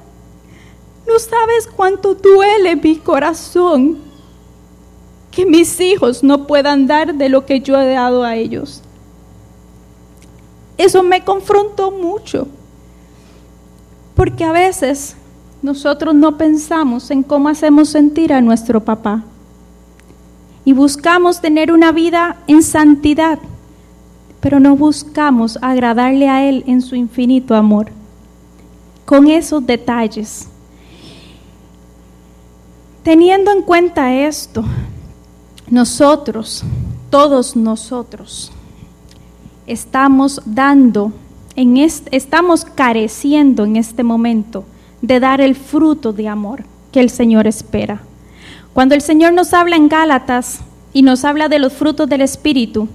No 1.06 1.18
sabes 1.18 1.68
cuánto 1.74 2.14
duele 2.14 2.76
mi 2.76 2.96
corazón 2.96 3.98
que 5.30 5.44
mis 5.44 5.78
hijos 5.80 6.24
no 6.24 6.46
puedan 6.46 6.86
dar 6.86 7.14
de 7.14 7.28
lo 7.28 7.44
que 7.44 7.60
yo 7.60 7.78
he 7.78 7.92
dado 7.92 8.24
a 8.24 8.36
ellos. 8.36 8.82
Eso 10.78 11.02
me 11.02 11.24
confrontó 11.24 11.90
mucho, 11.90 12.48
porque 14.14 14.44
a 14.44 14.52
veces 14.52 15.14
nosotros 15.62 16.14
no 16.14 16.36
pensamos 16.36 17.10
en 17.10 17.22
cómo 17.22 17.48
hacemos 17.48 17.90
sentir 17.90 18.32
a 18.32 18.40
nuestro 18.40 18.80
papá. 18.80 19.24
Y 20.64 20.72
buscamos 20.72 21.40
tener 21.40 21.70
una 21.70 21.92
vida 21.92 22.36
en 22.46 22.62
santidad, 22.62 23.38
pero 24.40 24.58
no 24.58 24.74
buscamos 24.74 25.58
agradarle 25.62 26.28
a 26.28 26.48
Él 26.48 26.64
en 26.66 26.82
su 26.82 26.96
infinito 26.96 27.54
amor. 27.54 27.88
Con 29.04 29.28
esos 29.28 29.64
detalles. 29.64 30.48
Teniendo 33.06 33.52
en 33.52 33.62
cuenta 33.62 34.12
esto, 34.12 34.64
nosotros, 35.70 36.64
todos 37.08 37.54
nosotros, 37.54 38.50
estamos 39.68 40.42
dando, 40.44 41.12
en 41.54 41.76
estamos 41.76 42.64
careciendo 42.64 43.64
en 43.64 43.76
este 43.76 44.02
momento 44.02 44.64
de 45.02 45.20
dar 45.20 45.40
el 45.40 45.54
fruto 45.54 46.12
de 46.12 46.26
amor 46.26 46.64
que 46.90 46.98
el 46.98 47.08
Señor 47.10 47.46
espera. 47.46 48.00
Cuando 48.74 48.96
el 48.96 49.02
Señor 49.02 49.34
nos 49.34 49.54
habla 49.54 49.76
en 49.76 49.88
Gálatas 49.88 50.62
y 50.92 51.02
nos 51.02 51.24
habla 51.24 51.48
de 51.48 51.60
los 51.60 51.74
frutos 51.74 52.08
del 52.08 52.22
Espíritu, 52.22 52.88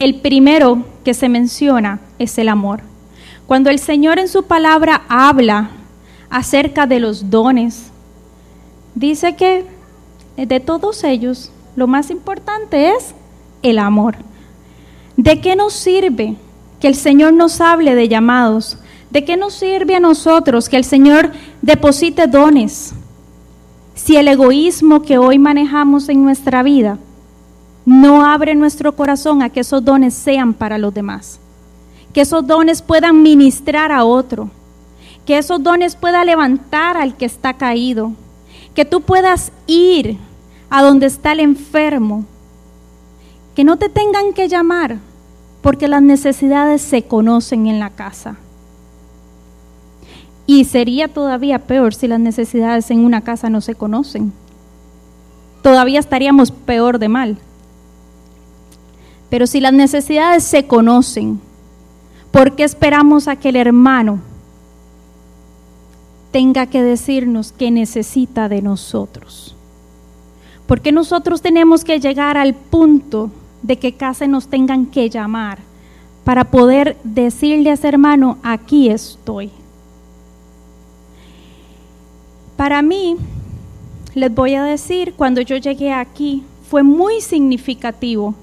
el 0.00 0.16
primero 0.16 0.84
que 1.04 1.14
se 1.14 1.28
menciona 1.28 2.00
es 2.18 2.36
el 2.36 2.48
amor. 2.48 2.80
Cuando 3.46 3.70
el 3.70 3.78
Señor 3.78 4.18
en 4.18 4.26
su 4.26 4.42
palabra 4.42 5.02
habla 5.08 5.70
acerca 6.30 6.88
de 6.88 6.98
los 6.98 7.30
dones, 7.30 7.91
dice 8.94 9.36
que 9.36 9.64
de 10.36 10.60
todos 10.60 11.04
ellos 11.04 11.50
lo 11.76 11.86
más 11.86 12.10
importante 12.10 12.90
es 12.90 13.14
el 13.62 13.78
amor. 13.78 14.16
¿De 15.16 15.40
qué 15.40 15.56
nos 15.56 15.72
sirve 15.72 16.36
que 16.80 16.88
el 16.88 16.94
Señor 16.94 17.32
nos 17.32 17.60
hable 17.60 17.94
de 17.94 18.08
llamados? 18.08 18.78
¿De 19.10 19.24
qué 19.24 19.36
nos 19.36 19.54
sirve 19.54 19.96
a 19.96 20.00
nosotros 20.00 20.68
que 20.68 20.76
el 20.76 20.84
Señor 20.84 21.32
deposite 21.60 22.26
dones? 22.26 22.94
Si 23.94 24.16
el 24.16 24.28
egoísmo 24.28 25.02
que 25.02 25.18
hoy 25.18 25.38
manejamos 25.38 26.08
en 26.08 26.24
nuestra 26.24 26.62
vida 26.62 26.98
no 27.84 28.24
abre 28.24 28.54
nuestro 28.54 28.94
corazón 28.96 29.42
a 29.42 29.50
que 29.50 29.60
esos 29.60 29.84
dones 29.84 30.14
sean 30.14 30.54
para 30.54 30.78
los 30.78 30.94
demás, 30.94 31.40
que 32.12 32.22
esos 32.22 32.46
dones 32.46 32.80
puedan 32.80 33.22
ministrar 33.22 33.92
a 33.92 34.04
otro, 34.04 34.50
que 35.26 35.38
esos 35.38 35.62
dones 35.62 35.96
puedan 35.96 36.26
levantar 36.26 36.96
al 36.96 37.16
que 37.16 37.26
está 37.26 37.54
caído, 37.54 38.12
que 38.74 38.84
tú 38.84 39.02
puedas 39.02 39.52
ir 39.66 40.18
a 40.70 40.82
donde 40.82 41.06
está 41.06 41.32
el 41.32 41.40
enfermo, 41.40 42.24
que 43.54 43.64
no 43.64 43.76
te 43.76 43.88
tengan 43.88 44.32
que 44.32 44.48
llamar, 44.48 44.98
porque 45.60 45.88
las 45.88 46.02
necesidades 46.02 46.80
se 46.82 47.02
conocen 47.02 47.66
en 47.66 47.78
la 47.78 47.90
casa. 47.90 48.36
Y 50.46 50.64
sería 50.64 51.08
todavía 51.08 51.60
peor 51.60 51.94
si 51.94 52.08
las 52.08 52.20
necesidades 52.20 52.90
en 52.90 53.04
una 53.04 53.20
casa 53.20 53.48
no 53.48 53.60
se 53.60 53.74
conocen. 53.74 54.32
Todavía 55.62 56.00
estaríamos 56.00 56.50
peor 56.50 56.98
de 56.98 57.08
mal. 57.08 57.38
Pero 59.30 59.46
si 59.46 59.60
las 59.60 59.72
necesidades 59.72 60.42
se 60.42 60.66
conocen, 60.66 61.40
¿por 62.32 62.56
qué 62.56 62.64
esperamos 62.64 63.28
a 63.28 63.36
que 63.36 63.50
el 63.50 63.56
hermano 63.56 64.20
tenga 66.32 66.66
que 66.66 66.82
decirnos 66.82 67.52
que 67.52 67.70
necesita 67.70 68.48
de 68.48 68.62
nosotros? 68.62 69.54
¿Por 70.66 70.80
qué 70.80 70.90
nosotros 70.90 71.42
tenemos 71.42 71.84
que 71.84 72.00
llegar 72.00 72.36
al 72.36 72.54
punto 72.54 73.30
de 73.62 73.78
que 73.78 73.92
casi 73.92 74.26
nos 74.26 74.48
tengan 74.48 74.86
que 74.86 75.08
llamar 75.10 75.58
para 76.24 76.44
poder 76.44 76.96
decirle 77.04 77.70
a 77.70 77.74
ese 77.74 77.88
hermano, 77.88 78.38
aquí 78.42 78.88
estoy? 78.88 79.50
Para 82.56 82.80
mí, 82.80 83.16
les 84.14 84.34
voy 84.34 84.54
a 84.54 84.64
decir, 84.64 85.14
cuando 85.14 85.40
yo 85.40 85.56
llegué 85.56 85.92
aquí, 85.92 86.44
fue 86.68 86.82
muy 86.82 87.20
significativo 87.20 88.34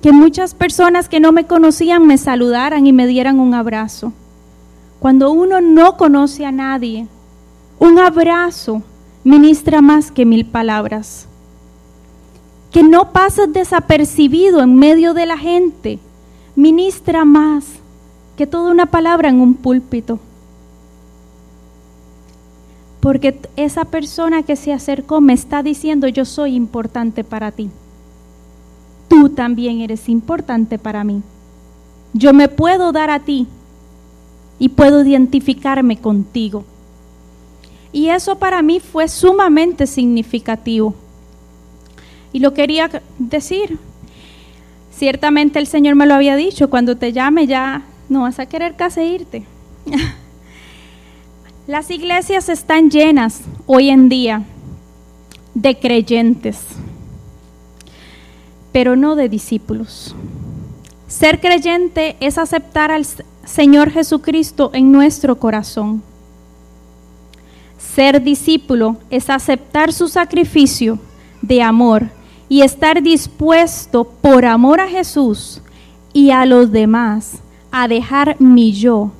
que 0.00 0.12
muchas 0.12 0.54
personas 0.54 1.08
que 1.08 1.20
no 1.20 1.32
me 1.32 1.46
conocían 1.46 2.06
me 2.06 2.18
saludaran 2.18 2.86
y 2.86 2.92
me 2.92 3.06
dieran 3.06 3.40
un 3.40 3.54
abrazo. 3.54 4.12
Cuando 5.04 5.32
uno 5.32 5.60
no 5.60 5.98
conoce 5.98 6.46
a 6.46 6.50
nadie, 6.50 7.06
un 7.78 7.98
abrazo 7.98 8.80
ministra 9.22 9.82
más 9.82 10.10
que 10.10 10.24
mil 10.24 10.46
palabras. 10.46 11.26
Que 12.72 12.82
no 12.82 13.12
pases 13.12 13.52
desapercibido 13.52 14.62
en 14.62 14.76
medio 14.76 15.12
de 15.12 15.26
la 15.26 15.36
gente, 15.36 15.98
ministra 16.56 17.26
más 17.26 17.66
que 18.38 18.46
toda 18.46 18.70
una 18.70 18.86
palabra 18.86 19.28
en 19.28 19.40
un 19.40 19.52
púlpito 19.52 20.20
porque 23.00 23.38
esa 23.56 23.84
persona 23.84 24.42
que 24.42 24.56
se 24.56 24.72
acercó 24.72 25.20
me 25.20 25.34
está 25.34 25.62
diciendo 25.62 26.08
yo 26.08 26.24
soy 26.24 26.54
importante 26.54 27.24
para 27.24 27.52
ti. 27.52 27.68
Tú 29.08 29.28
también 29.28 29.82
eres 29.82 30.08
importante 30.08 30.78
para 30.78 31.04
mí. 31.04 31.20
Yo 32.14 32.32
me 32.32 32.48
puedo 32.48 32.90
dar 32.90 33.10
a 33.10 33.20
ti 33.20 33.46
y 34.58 34.70
puedo 34.70 35.04
identificarme 35.04 35.96
contigo. 35.98 36.64
Y 37.92 38.08
eso 38.08 38.38
para 38.38 38.62
mí 38.62 38.80
fue 38.80 39.08
sumamente 39.08 39.86
significativo. 39.86 40.94
Y 42.32 42.40
lo 42.40 42.52
quería 42.54 42.90
decir. 43.18 43.78
Ciertamente 44.92 45.58
el 45.58 45.66
Señor 45.66 45.96
me 45.96 46.06
lo 46.06 46.14
había 46.14 46.36
dicho, 46.36 46.70
cuando 46.70 46.96
te 46.96 47.12
llame 47.12 47.46
ya 47.46 47.82
no 48.08 48.22
vas 48.22 48.38
a 48.38 48.46
querer 48.46 48.76
casi 48.76 49.00
irte. 49.02 49.44
Las 51.66 51.90
iglesias 51.90 52.48
están 52.48 52.90
llenas 52.90 53.40
hoy 53.66 53.90
en 53.90 54.08
día 54.08 54.42
de 55.54 55.78
creyentes, 55.78 56.58
pero 58.72 58.96
no 58.96 59.16
de 59.16 59.28
discípulos. 59.28 60.14
Ser 61.08 61.40
creyente 61.40 62.16
es 62.20 62.38
aceptar 62.38 62.90
al 62.90 63.06
Señor 63.46 63.90
Jesucristo 63.90 64.70
en 64.72 64.90
nuestro 64.92 65.38
corazón. 65.38 66.02
Ser 67.78 68.22
discípulo 68.22 68.96
es 69.10 69.30
aceptar 69.30 69.92
su 69.92 70.08
sacrificio 70.08 70.98
de 71.42 71.62
amor 71.62 72.08
y 72.48 72.62
estar 72.62 73.02
dispuesto 73.02 74.04
por 74.04 74.44
amor 74.44 74.80
a 74.80 74.88
Jesús 74.88 75.60
y 76.12 76.30
a 76.30 76.46
los 76.46 76.72
demás 76.72 77.38
a 77.70 77.88
dejar 77.88 78.40
mi 78.40 78.72
yo 78.72 79.10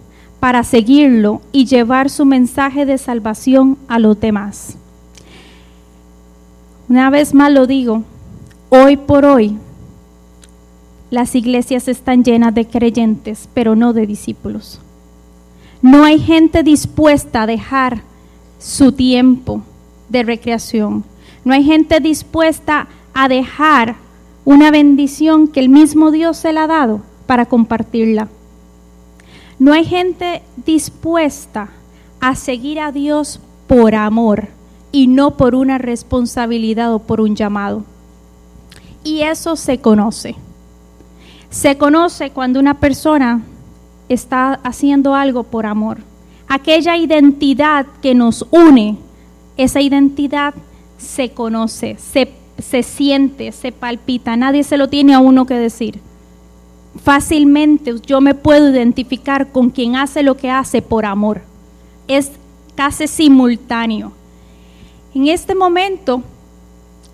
para 0.41 0.63
seguirlo 0.63 1.41
y 1.53 1.67
llevar 1.67 2.11
su 2.11 2.25
mensaje 2.25 2.87
de 2.87 2.99
salvación 2.99 3.79
a 3.89 3.99
los 3.99 4.19
demás. 4.21 4.77
Una 6.89 7.11
vez 7.11 7.33
más 7.35 7.51
lo 7.51 7.67
digo, 7.67 8.03
hoy 8.69 8.97
por 8.97 9.25
hoy 9.25 9.57
las 11.15 11.35
iglesias 11.35 11.89
están 11.89 12.25
llenas 12.25 12.55
de 12.55 12.67
creyentes, 12.67 13.49
pero 13.55 13.75
no 13.75 13.93
de 13.93 14.07
discípulos. 14.07 14.81
No 15.81 16.05
hay 16.05 16.19
gente 16.19 16.63
dispuesta 16.63 17.43
a 17.43 17.47
dejar 17.47 18.03
su 18.59 18.93
tiempo 18.93 19.63
de 20.09 20.23
recreación. 20.23 21.05
No 21.45 21.55
hay 21.55 21.65
gente 21.65 22.01
dispuesta 22.01 22.89
a 23.15 23.29
dejar 23.29 23.97
una 24.45 24.71
bendición 24.71 25.49
que 25.49 25.61
el 25.61 25.69
mismo 25.69 26.11
Dios 26.11 26.37
se 26.37 26.53
la 26.53 26.65
ha 26.65 26.67
dado 26.67 27.01
para 27.27 27.47
compartirla. 27.47 28.29
No 29.59 29.73
hay 29.73 29.85
gente 29.85 30.43
dispuesta 30.67 31.69
a 32.21 32.35
seguir 32.35 32.81
a 32.81 32.93
Dios 32.93 33.41
por 33.67 33.95
amor 33.95 34.49
y 34.91 35.07
no 35.07 35.37
por 35.37 35.55
una 35.55 35.79
responsabilidad 35.79 36.93
o 36.93 36.99
por 36.99 37.21
un 37.21 37.37
llamado. 37.37 37.85
Y 39.03 39.21
eso 39.21 39.57
se 39.57 39.79
conoce. 39.79 40.35
Se 41.55 41.79
conoce 41.79 42.31
cuando 42.31 42.59
una 42.59 42.81
persona 42.81 43.43
está 44.09 44.55
haciendo 44.65 45.15
algo 45.15 45.45
por 45.45 45.67
amor. 45.67 45.99
Aquella 46.49 46.97
identidad 46.97 47.87
que 48.03 48.15
nos 48.15 48.45
une, 48.51 48.99
esa 49.57 49.81
identidad 49.81 50.55
se 50.99 51.31
conoce, 51.31 51.97
se, 51.99 52.33
se 52.59 52.83
siente, 52.83 53.53
se 53.53 53.71
palpita. 53.71 54.37
Nadie 54.37 54.65
se 54.65 54.77
lo 54.77 54.89
tiene 54.89 55.15
a 55.15 55.21
uno 55.21 55.47
que 55.47 55.55
decir 55.55 56.01
fácilmente 57.03 57.95
yo 58.07 58.21
me 58.21 58.35
puedo 58.35 58.71
identificar 58.71 59.51
con 59.51 59.71
quien 59.71 59.97
hace 59.97 60.23
lo 60.23 60.37
que 60.37 60.51
hace 60.51 60.83
por 60.83 61.05
amor. 61.05 61.43
Es 62.09 62.33
casi 62.75 63.07
simultáneo. 63.07 64.13
En 65.15 65.29
este 65.29 65.55
momento, 65.55 66.23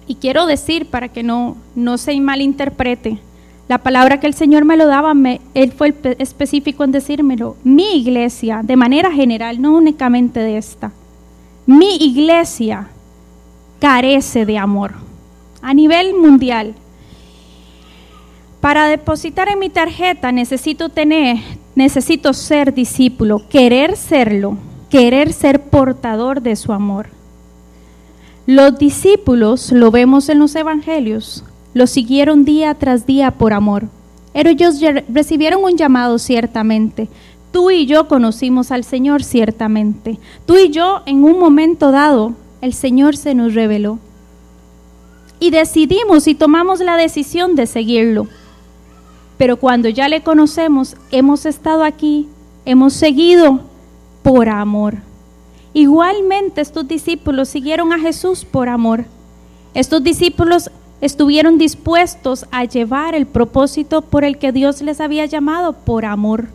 y 0.06 0.16
quiero 0.16 0.46
decir 0.46 0.86
para 0.86 1.08
que 1.08 1.22
no, 1.22 1.56
no 1.74 1.98
se 1.98 2.18
malinterprete, 2.18 3.18
la 3.70 3.78
palabra 3.78 4.18
que 4.18 4.26
el 4.26 4.34
Señor 4.34 4.64
me 4.64 4.76
lo 4.76 4.88
daba, 4.88 5.14
Él 5.54 5.70
fue 5.70 5.94
específico 6.18 6.82
en 6.82 6.90
decírmelo. 6.90 7.54
Mi 7.62 7.98
iglesia, 7.98 8.62
de 8.64 8.74
manera 8.74 9.12
general, 9.12 9.62
no 9.62 9.76
únicamente 9.76 10.40
de 10.40 10.56
esta, 10.56 10.90
mi 11.66 11.94
iglesia 11.98 12.88
carece 13.78 14.44
de 14.44 14.58
amor 14.58 14.94
a 15.62 15.72
nivel 15.72 16.16
mundial. 16.16 16.74
Para 18.60 18.88
depositar 18.88 19.48
en 19.48 19.60
mi 19.60 19.68
tarjeta 19.68 20.32
necesito 20.32 20.88
tener, 20.88 21.36
necesito 21.76 22.32
ser 22.32 22.74
discípulo, 22.74 23.40
querer 23.48 23.96
serlo, 23.96 24.56
querer 24.90 25.32
ser 25.32 25.62
portador 25.62 26.42
de 26.42 26.56
su 26.56 26.72
amor. 26.72 27.06
Los 28.46 28.76
discípulos, 28.80 29.70
lo 29.70 29.92
vemos 29.92 30.28
en 30.28 30.40
los 30.40 30.56
evangelios, 30.56 31.44
lo 31.74 31.86
siguieron 31.86 32.44
día 32.44 32.74
tras 32.74 33.06
día 33.06 33.30
por 33.32 33.52
amor. 33.52 33.88
Ellos 34.34 34.76
recibieron 35.08 35.64
un 35.64 35.76
llamado 35.76 36.18
ciertamente. 36.18 37.08
Tú 37.52 37.70
y 37.70 37.86
yo 37.86 38.06
conocimos 38.08 38.70
al 38.70 38.84
Señor 38.84 39.24
ciertamente. 39.24 40.18
Tú 40.46 40.56
y 40.56 40.70
yo 40.70 41.02
en 41.06 41.24
un 41.24 41.38
momento 41.38 41.90
dado, 41.90 42.34
el 42.60 42.74
Señor 42.74 43.16
se 43.16 43.34
nos 43.34 43.54
reveló. 43.54 43.98
Y 45.40 45.50
decidimos 45.50 46.26
y 46.28 46.34
tomamos 46.34 46.80
la 46.80 46.96
decisión 46.96 47.56
de 47.56 47.66
seguirlo 47.66 48.28
pero 49.40 49.56
cuando 49.56 49.88
ya 49.88 50.06
le 50.10 50.22
conocemos, 50.22 50.96
hemos 51.10 51.46
estado 51.46 51.82
aquí, 51.82 52.28
hemos 52.66 52.92
seguido 52.92 53.60
por 54.22 54.50
amor. 54.50 54.96
Igualmente 55.72 56.60
estos 56.60 56.86
discípulos 56.86 57.48
siguieron 57.48 57.94
a 57.94 57.98
Jesús 57.98 58.44
por 58.44 58.68
amor. 58.68 59.06
Estos 59.72 60.04
discípulos 60.04 60.70
estuvieron 61.00 61.58
dispuestos 61.58 62.46
a 62.50 62.64
llevar 62.64 63.14
el 63.14 63.26
propósito 63.26 64.02
por 64.02 64.24
el 64.24 64.38
que 64.38 64.52
Dios 64.52 64.82
les 64.82 65.00
había 65.00 65.26
llamado 65.26 65.72
por 65.72 66.04
amor. 66.04 66.48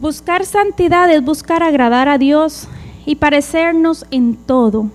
Buscar 0.00 0.44
santidad 0.44 1.10
es 1.10 1.24
buscar 1.24 1.62
agradar 1.62 2.08
a 2.08 2.18
Dios 2.18 2.68
y 3.06 3.16
parecernos 3.16 4.04
en 4.10 4.36
todo. 4.36 4.90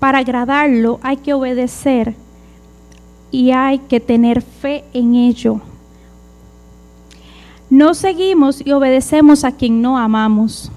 Para 0.00 0.18
agradarlo 0.18 0.98
hay 1.02 1.18
que 1.18 1.34
obedecer 1.34 2.14
y 3.30 3.50
hay 3.50 3.78
que 3.80 4.00
tener 4.00 4.42
fe 4.42 4.84
en 4.92 5.14
ello. 5.14 5.60
No 7.68 7.94
seguimos 7.94 8.64
y 8.64 8.72
obedecemos 8.72 9.44
a 9.44 9.52
quien 9.52 9.82
no 9.82 9.98
amamos 9.98 10.70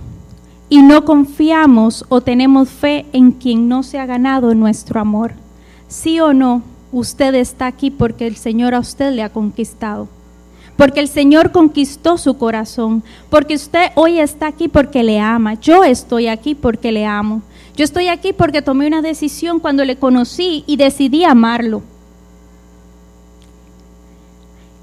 y 0.70 0.82
no 0.82 1.06
confiamos 1.06 2.06
o 2.10 2.22
tenemos 2.22 2.70
fe 2.70 3.06
en 3.14 3.32
quien 3.32 3.68
no 3.68 3.84
se 3.84 4.00
ha 4.00 4.06
ganado 4.06 4.54
nuestro 4.56 5.00
amor. 5.00 5.34
Sí 5.90 6.20
o 6.20 6.34
no, 6.34 6.62
usted 6.92 7.34
está 7.36 7.66
aquí 7.66 7.90
porque 7.92 8.28
el 8.28 8.38
Señor 8.38 8.76
a 8.76 8.80
usted 8.80 9.12
le 9.12 9.24
ha 9.24 9.30
conquistado. 9.30 10.08
Porque 10.78 11.02
el 11.02 11.10
Señor 11.10 11.52
conquistó 11.52 12.18
su 12.18 12.38
corazón. 12.38 13.04
Porque 13.30 13.56
usted 13.56 13.88
hoy 13.96 14.20
está 14.20 14.48
aquí 14.48 14.70
porque 14.70 15.04
le 15.04 15.20
ama. 15.20 15.56
Yo 15.56 15.84
estoy 15.84 16.28
aquí 16.28 16.56
porque 16.56 16.94
le 16.94 17.06
amo. 17.06 17.42
Yo 17.76 17.84
estoy 17.84 18.08
aquí 18.08 18.32
porque 18.32 18.62
tomé 18.62 18.88
una 18.88 19.02
decisión 19.02 19.60
cuando 19.60 19.84
le 19.84 19.98
conocí 19.98 20.64
y 20.68 20.78
decidí 20.78 21.26
amarlo. 21.26 21.82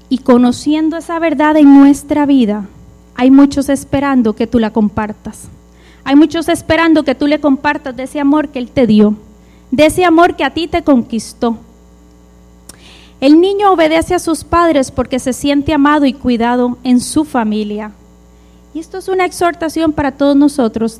Y 0.09 0.19
conociendo 0.19 0.97
esa 0.97 1.17
verdad 1.19 1.57
en 1.57 1.73
nuestra 1.73 2.25
vida, 2.25 2.67
hay 3.15 3.31
muchos 3.31 3.69
esperando 3.69 4.33
que 4.33 4.45
tú 4.45 4.59
la 4.59 4.71
compartas. 4.71 5.47
Hay 6.03 6.15
muchos 6.15 6.47
esperando 6.47 7.03
que 7.03 7.15
tú 7.15 7.27
le 7.27 7.39
compartas 7.39 7.95
de 7.95 8.03
ese 8.03 8.19
amor 8.19 8.49
que 8.49 8.59
Él 8.59 8.69
te 8.69 8.87
dio, 8.87 9.15
de 9.71 9.85
ese 9.85 10.05
amor 10.05 10.35
que 10.35 10.43
a 10.43 10.53
ti 10.53 10.67
te 10.67 10.83
conquistó. 10.83 11.57
El 13.19 13.41
niño 13.41 13.71
obedece 13.71 14.13
a 14.13 14.19
sus 14.19 14.43
padres 14.43 14.91
porque 14.91 15.19
se 15.19 15.33
siente 15.33 15.73
amado 15.73 16.05
y 16.05 16.13
cuidado 16.13 16.77
en 16.83 16.99
su 16.99 17.25
familia. 17.25 17.91
Y 18.73 18.79
esto 18.79 18.99
es 18.99 19.07
una 19.07 19.25
exhortación 19.25 19.91
para 19.91 20.11
todos 20.11 20.35
nosotros. 20.35 20.99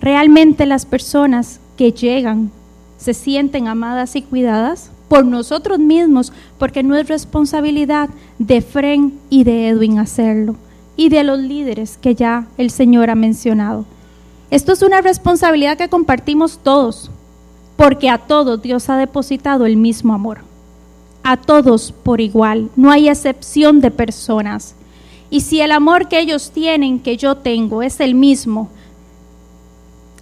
Realmente 0.00 0.64
las 0.64 0.86
personas 0.86 1.60
que 1.76 1.92
llegan 1.92 2.50
se 2.96 3.12
sienten 3.12 3.68
amadas 3.68 4.16
y 4.16 4.22
cuidadas 4.22 4.90
por 5.08 5.26
nosotros 5.26 5.78
mismos, 5.78 6.32
porque 6.58 6.82
no 6.82 6.96
es 6.96 7.08
responsabilidad 7.08 8.08
de 8.38 8.62
Fren 8.62 9.18
y 9.28 9.44
de 9.44 9.68
Edwin 9.68 9.98
hacerlo, 9.98 10.56
y 10.96 11.10
de 11.10 11.22
los 11.24 11.38
líderes 11.38 11.98
que 11.98 12.14
ya 12.14 12.46
el 12.56 12.70
Señor 12.70 13.10
ha 13.10 13.14
mencionado. 13.14 13.84
Esto 14.50 14.72
es 14.72 14.82
una 14.82 15.02
responsabilidad 15.02 15.76
que 15.76 15.88
compartimos 15.90 16.58
todos, 16.62 17.10
porque 17.76 18.08
a 18.10 18.18
todos 18.18 18.62
Dios 18.62 18.88
ha 18.88 18.96
depositado 18.96 19.66
el 19.66 19.76
mismo 19.76 20.14
amor. 20.14 20.38
A 21.22 21.36
todos 21.36 21.92
por 21.92 22.20
igual, 22.20 22.70
no 22.76 22.90
hay 22.90 23.08
excepción 23.08 23.80
de 23.80 23.90
personas. 23.90 24.74
Y 25.30 25.40
si 25.40 25.60
el 25.60 25.72
amor 25.72 26.08
que 26.08 26.20
ellos 26.20 26.50
tienen, 26.50 27.00
que 27.00 27.16
yo 27.16 27.36
tengo, 27.36 27.82
es 27.82 28.00
el 28.00 28.14
mismo, 28.14 28.68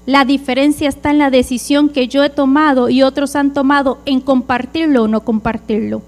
la 0.04 0.25
diferencia 0.25 0.88
está 0.88 1.11
en 1.11 1.18
la 1.18 1.30
decisión 1.30 1.88
que 1.88 2.09
yo 2.09 2.25
he 2.25 2.30
tomado 2.30 2.88
y 2.88 3.02
otros 3.02 3.37
han 3.37 3.52
tomado 3.52 3.99
en 4.04 4.21
compartirlo 4.21 5.04
o 5.04 5.09
no 5.09 5.21
compartirlo. 5.21 6.02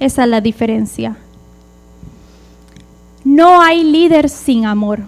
Esa 0.00 0.24
es 0.24 0.28
la 0.28 0.40
diferencia. 0.40 1.16
No 3.24 3.60
hay 3.62 3.84
líder 3.84 4.28
sin 4.28 4.66
amor. 4.66 5.00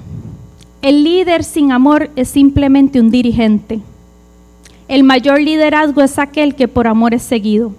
El 0.80 1.02
líder 1.02 1.42
sin 1.42 1.72
amor 1.72 2.10
es 2.14 2.28
simplemente 2.28 3.00
un 3.00 3.10
dirigente. 3.10 3.80
El 4.88 5.04
mayor 5.04 5.42
liderazgo 5.42 6.00
es 6.00 6.18
aquel 6.18 6.54
que 6.54 6.66
por 6.66 6.86
amor 6.86 7.12
es 7.12 7.22
seguido. 7.22 7.72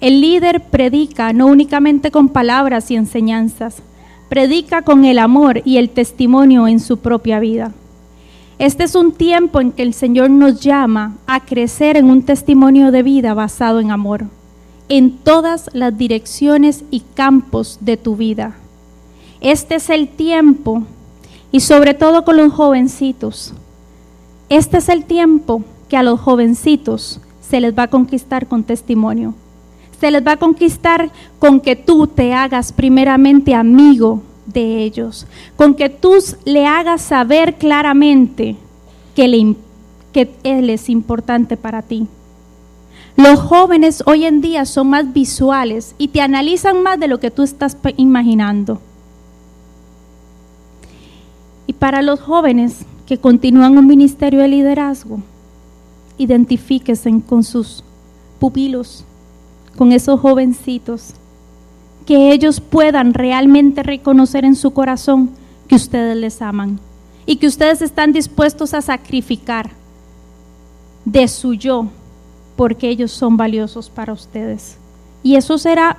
El 0.00 0.22
líder 0.22 0.62
predica 0.62 1.34
no 1.34 1.46
únicamente 1.46 2.10
con 2.10 2.30
palabras 2.30 2.90
y 2.90 2.96
enseñanzas, 2.96 3.82
predica 4.30 4.80
con 4.80 5.04
el 5.04 5.18
amor 5.18 5.60
y 5.66 5.76
el 5.76 5.90
testimonio 5.90 6.66
en 6.66 6.80
su 6.80 6.96
propia 6.96 7.40
vida. 7.40 7.72
Este 8.58 8.84
es 8.84 8.94
un 8.94 9.12
tiempo 9.12 9.60
en 9.60 9.70
que 9.70 9.82
el 9.82 9.92
Señor 9.92 10.30
nos 10.30 10.60
llama 10.62 11.14
a 11.26 11.40
crecer 11.40 11.98
en 11.98 12.08
un 12.08 12.22
testimonio 12.22 12.90
de 12.90 13.02
vida 13.02 13.34
basado 13.34 13.80
en 13.80 13.90
amor, 13.90 14.24
en 14.88 15.18
todas 15.18 15.68
las 15.74 15.96
direcciones 15.98 16.84
y 16.90 17.00
campos 17.00 17.78
de 17.82 17.98
tu 17.98 18.16
vida. 18.16 18.56
Este 19.42 19.74
es 19.74 19.90
el 19.90 20.08
tiempo 20.08 20.84
y 21.52 21.60
sobre 21.60 21.92
todo 21.92 22.24
con 22.24 22.38
los 22.38 22.50
jovencitos. 22.50 23.52
Este 24.48 24.78
es 24.78 24.88
el 24.88 25.04
tiempo 25.04 25.64
a 25.94 26.02
los 26.02 26.20
jovencitos 26.20 27.20
se 27.40 27.60
les 27.60 27.76
va 27.76 27.84
a 27.84 27.88
conquistar 27.88 28.46
con 28.46 28.64
testimonio. 28.64 29.34
Se 30.00 30.10
les 30.10 30.26
va 30.26 30.32
a 30.32 30.36
conquistar 30.36 31.10
con 31.38 31.60
que 31.60 31.76
tú 31.76 32.06
te 32.06 32.34
hagas 32.34 32.72
primeramente 32.72 33.54
amigo 33.54 34.22
de 34.46 34.82
ellos, 34.82 35.26
con 35.56 35.74
que 35.74 35.88
tú 35.88 36.14
le 36.44 36.66
hagas 36.66 37.02
saber 37.02 37.54
claramente 37.54 38.56
que, 39.14 39.54
que 40.12 40.30
Él 40.42 40.70
es 40.70 40.88
importante 40.88 41.56
para 41.56 41.82
ti. 41.82 42.06
Los 43.16 43.38
jóvenes 43.38 44.02
hoy 44.06 44.24
en 44.24 44.40
día 44.40 44.64
son 44.64 44.88
más 44.88 45.12
visuales 45.12 45.94
y 45.98 46.08
te 46.08 46.20
analizan 46.20 46.82
más 46.82 46.98
de 46.98 47.08
lo 47.08 47.20
que 47.20 47.30
tú 47.30 47.42
estás 47.42 47.76
imaginando. 47.96 48.80
Y 51.66 51.74
para 51.74 52.02
los 52.02 52.20
jóvenes 52.20 52.84
que 53.06 53.18
continúan 53.18 53.78
un 53.78 53.86
ministerio 53.86 54.40
de 54.40 54.48
liderazgo, 54.48 55.20
identifíquese 56.18 57.20
con 57.26 57.42
sus 57.42 57.84
pupilos, 58.38 59.04
con 59.76 59.92
esos 59.92 60.20
jovencitos, 60.20 61.14
que 62.06 62.32
ellos 62.32 62.60
puedan 62.60 63.14
realmente 63.14 63.82
reconocer 63.82 64.44
en 64.44 64.56
su 64.56 64.72
corazón 64.72 65.30
que 65.68 65.76
ustedes 65.76 66.16
les 66.16 66.42
aman 66.42 66.78
y 67.26 67.36
que 67.36 67.46
ustedes 67.46 67.80
están 67.80 68.12
dispuestos 68.12 68.74
a 68.74 68.82
sacrificar 68.82 69.70
de 71.04 71.28
su 71.28 71.54
yo 71.54 71.88
porque 72.56 72.88
ellos 72.88 73.10
son 73.10 73.36
valiosos 73.36 73.90
para 73.90 74.12
ustedes. 74.12 74.76
Y 75.22 75.36
eso 75.36 75.58
será 75.58 75.96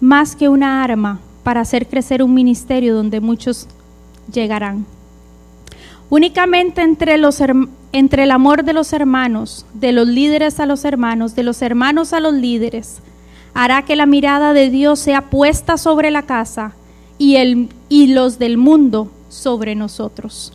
más 0.00 0.34
que 0.34 0.48
una 0.48 0.82
arma 0.82 1.20
para 1.44 1.60
hacer 1.60 1.88
crecer 1.88 2.22
un 2.22 2.34
ministerio 2.34 2.94
donde 2.94 3.20
muchos 3.20 3.68
llegarán. 4.32 4.84
Únicamente 6.10 6.82
entre, 6.82 7.16
los, 7.18 7.40
entre 7.92 8.24
el 8.24 8.30
amor 8.30 8.64
de 8.64 8.72
los 8.72 8.92
hermanos, 8.92 9.66
de 9.74 9.92
los 9.92 10.08
líderes 10.08 10.60
a 10.60 10.66
los 10.66 10.84
hermanos, 10.84 11.34
de 11.34 11.42
los 11.42 11.60
hermanos 11.62 12.12
a 12.12 12.20
los 12.20 12.32
líderes, 12.32 13.00
hará 13.54 13.84
que 13.84 13.96
la 13.96 14.06
mirada 14.06 14.52
de 14.54 14.70
Dios 14.70 14.98
sea 14.98 15.30
puesta 15.30 15.76
sobre 15.76 16.10
la 16.10 16.22
casa 16.22 16.72
y, 17.18 17.36
el, 17.36 17.68
y 17.88 18.08
los 18.08 18.38
del 18.38 18.56
mundo 18.56 19.10
sobre 19.28 19.74
nosotros. 19.74 20.52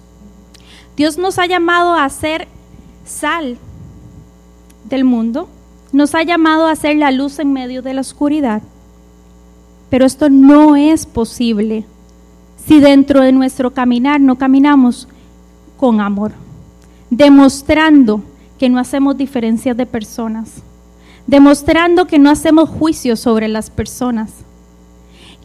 Dios 0.95 1.17
nos 1.17 1.37
ha 1.37 1.45
llamado 1.45 1.93
a 1.93 2.09
ser 2.09 2.47
sal 3.05 3.57
del 4.85 5.03
mundo, 5.03 5.47
nos 5.91 6.15
ha 6.15 6.23
llamado 6.23 6.67
a 6.67 6.75
ser 6.75 6.97
la 6.97 7.11
luz 7.11 7.39
en 7.39 7.53
medio 7.53 7.81
de 7.81 7.93
la 7.93 8.01
oscuridad, 8.01 8.61
pero 9.89 10.05
esto 10.05 10.29
no 10.29 10.75
es 10.75 11.05
posible 11.05 11.85
si 12.65 12.79
dentro 12.79 13.21
de 13.21 13.31
nuestro 13.31 13.71
caminar 13.71 14.19
no 14.19 14.37
caminamos 14.37 15.07
con 15.77 16.01
amor, 16.01 16.33
demostrando 17.09 18.21
que 18.59 18.69
no 18.69 18.79
hacemos 18.79 19.17
diferencias 19.17 19.75
de 19.77 19.85
personas, 19.85 20.63
demostrando 21.25 22.07
que 22.07 22.19
no 22.19 22.29
hacemos 22.29 22.69
juicios 22.69 23.19
sobre 23.19 23.47
las 23.47 23.69
personas, 23.69 24.31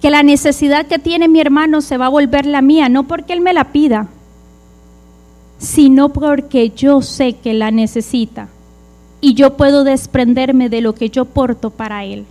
que 0.01 0.11
la 0.11 0.22
necesidad 0.22 0.87
que 0.87 0.98
tiene 0.98 1.29
mi 1.29 1.40
hermano 1.40 1.81
se 1.81 1.96
va 1.96 2.07
a 2.07 2.11
volver 2.11 2.46
la 2.46 2.62
mía, 2.62 2.88
no 2.88 3.05
porque 3.05 3.33
él 3.33 3.40
me 3.40 3.53
la 3.53 3.72
pida, 3.72 4.09
sino 5.59 6.09
porque 6.09 6.70
yo 6.70 7.03
sé 7.03 7.35
que 7.35 7.55
la 7.55 7.70
necesita 7.70 8.48
y 9.20 9.35
yo 9.35 9.57
puedo 9.57 9.85
desprenderme 9.85 10.68
de 10.68 10.81
lo 10.81 10.94
que 10.94 11.09
yo 11.09 11.25
porto 11.25 11.70
para 11.70 12.05
él. 12.05 12.25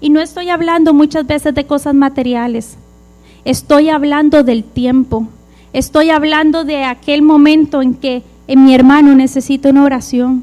Y 0.00 0.08
no 0.08 0.20
estoy 0.20 0.48
hablando 0.48 0.94
muchas 0.94 1.26
veces 1.26 1.54
de 1.54 1.66
cosas 1.66 1.94
materiales, 1.94 2.78
Estoy 3.44 3.88
hablando 3.88 4.42
del 4.42 4.64
tiempo. 4.64 5.26
Estoy 5.72 6.10
hablando 6.10 6.64
de 6.64 6.84
aquel 6.84 7.22
momento 7.22 7.80
en 7.80 7.94
que 7.94 8.22
en 8.50 8.64
mi 8.64 8.74
hermano 8.74 9.14
necesita 9.14 9.70
una 9.70 9.84
oración. 9.84 10.42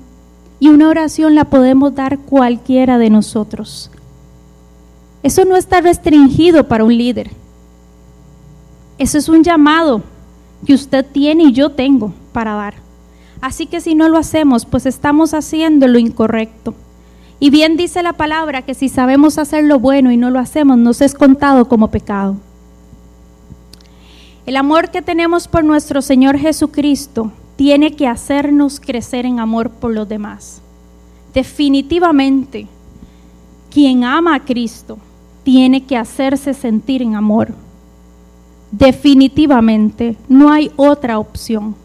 Y 0.62 0.70
una 0.70 0.88
oración 0.88 1.36
la 1.36 1.44
podemos 1.44 1.94
dar 1.94 2.20
cualquiera 2.20 2.98
de 2.98 3.10
nosotros. 3.10 3.92
Eso 5.24 5.44
no 5.44 5.58
está 5.58 5.82
restringido 5.82 6.70
para 6.70 6.86
un 6.86 6.98
líder. 6.98 7.32
Eso 8.98 9.18
es 9.18 9.28
un 9.28 9.44
llamado 9.44 10.04
que 10.66 10.74
usted 10.74 11.06
tiene 11.06 11.44
y 11.44 11.52
yo 11.52 11.72
tengo 11.72 12.14
para 12.32 12.54
dar. 12.54 12.76
Así 13.42 13.66
que 13.66 13.82
si 13.82 13.94
no 13.94 14.08
lo 14.08 14.18
hacemos, 14.18 14.66
pues 14.66 14.86
estamos 14.86 15.34
haciendo 15.34 15.86
lo 15.90 16.00
incorrecto. 16.00 16.76
Y 17.42 17.50
bien 17.50 17.76
dice 17.76 18.02
la 18.04 18.14
palabra 18.14 18.62
que 18.62 18.74
si 18.74 18.88
sabemos 18.88 19.38
hacer 19.38 19.66
lo 19.66 19.80
bueno 19.80 20.14
y 20.14 20.18
no 20.18 20.30
lo 20.30 20.40
hacemos, 20.40 20.78
nos 20.78 21.02
es 21.02 21.14
contado 21.14 21.68
como 21.68 21.90
pecado. 21.90 22.38
El 24.46 24.56
amor 24.56 24.92
que 24.92 25.02
tenemos 25.02 25.50
por 25.50 25.66
nuestro 25.66 26.02
Señor 26.02 26.38
Jesucristo 26.38 27.34
tiene 27.58 27.96
que 27.96 28.08
hacernos 28.08 28.80
crecer 28.80 29.26
en 29.26 29.40
amor 29.40 29.72
por 29.72 29.92
los 29.92 30.08
demás. 30.08 30.62
definitivamente, 31.34 32.68
quien 33.70 34.04
ama 34.04 34.34
a 34.34 34.40
Cristo 34.40 34.98
tiene 35.44 35.84
que 35.84 35.96
hacerse 35.96 36.52
sentir 36.54 37.04
en 37.04 37.14
amor. 37.14 37.54
Definitivamente, 38.72 40.16
no 40.28 40.52
hay 40.52 40.72
otra 40.76 41.20
opción 41.20 41.76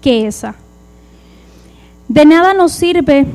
que 0.00 0.26
esa. 0.26 0.54
De 2.08 2.24
nada 2.24 2.54
nos 2.54 2.72
sirve, 2.72 3.26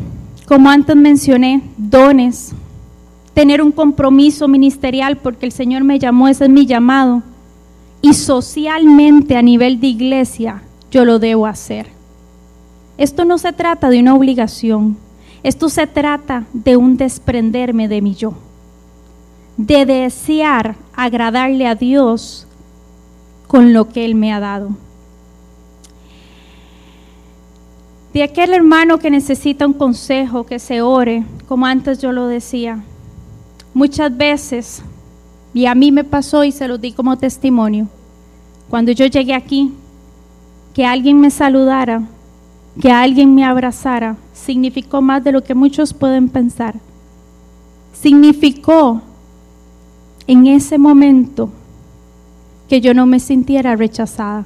como 0.47 0.71
antes 0.71 0.95
mencioné, 0.95 1.61
dones, 1.77 2.53
tener 3.35 3.61
un 3.61 3.71
compromiso 3.71 4.47
ministerial 4.47 5.17
porque 5.17 5.45
el 5.45 5.51
Señor 5.51 5.83
me 5.83 5.99
llamó, 5.99 6.27
ese 6.27 6.45
es 6.45 6.49
mi 6.49 6.65
llamado. 6.65 7.21
Y 8.01 8.13
socialmente 8.13 9.37
a 9.37 9.43
nivel 9.43 9.79
de 9.79 9.87
iglesia 9.87 10.63
yo 10.93 11.03
lo 11.03 11.19
debo 11.19 11.47
hacer. 11.47 11.87
Esto 12.97 13.25
no 13.25 13.37
se 13.37 13.51
trata 13.51 13.89
de 13.89 13.99
una 13.99 14.15
obligación, 14.15 14.95
esto 15.41 15.67
se 15.67 15.87
trata 15.87 16.45
de 16.53 16.77
un 16.77 16.95
desprenderme 16.95 17.87
de 17.87 18.01
mi 18.01 18.13
yo 18.13 18.33
de 19.57 19.85
desear 19.85 20.75
agradarle 20.95 21.67
a 21.67 21.75
Dios 21.75 22.47
con 23.47 23.73
lo 23.73 23.89
que 23.89 24.05
Él 24.05 24.15
me 24.15 24.33
ha 24.33 24.39
dado. 24.39 24.69
De 28.13 28.23
aquel 28.23 28.53
hermano 28.53 28.99
que 28.99 29.09
necesita 29.09 29.65
un 29.65 29.73
consejo, 29.73 30.45
que 30.45 30.59
se 30.59 30.81
ore, 30.81 31.23
como 31.47 31.65
antes 31.65 31.99
yo 31.99 32.11
lo 32.11 32.27
decía, 32.27 32.83
muchas 33.73 34.15
veces, 34.15 34.83
y 35.53 35.65
a 35.65 35.75
mí 35.75 35.91
me 35.91 36.03
pasó 36.03 36.43
y 36.43 36.51
se 36.51 36.67
lo 36.67 36.77
di 36.77 36.91
como 36.91 37.17
testimonio, 37.17 37.87
cuando 38.69 38.91
yo 38.91 39.07
llegué 39.07 39.33
aquí, 39.33 39.73
que 40.73 40.85
alguien 40.85 41.19
me 41.19 41.29
saludara, 41.29 42.03
que 42.81 42.91
alguien 42.91 43.35
me 43.35 43.45
abrazara, 43.45 44.17
significó 44.33 45.01
más 45.01 45.23
de 45.23 45.31
lo 45.31 45.43
que 45.43 45.53
muchos 45.53 45.93
pueden 45.93 46.29
pensar. 46.29 46.75
Significó 47.93 49.01
en 50.25 50.47
ese 50.47 50.77
momento 50.77 51.49
que 52.67 52.81
yo 52.81 52.93
no 52.93 53.05
me 53.05 53.19
sintiera 53.19 53.75
rechazada. 53.75 54.45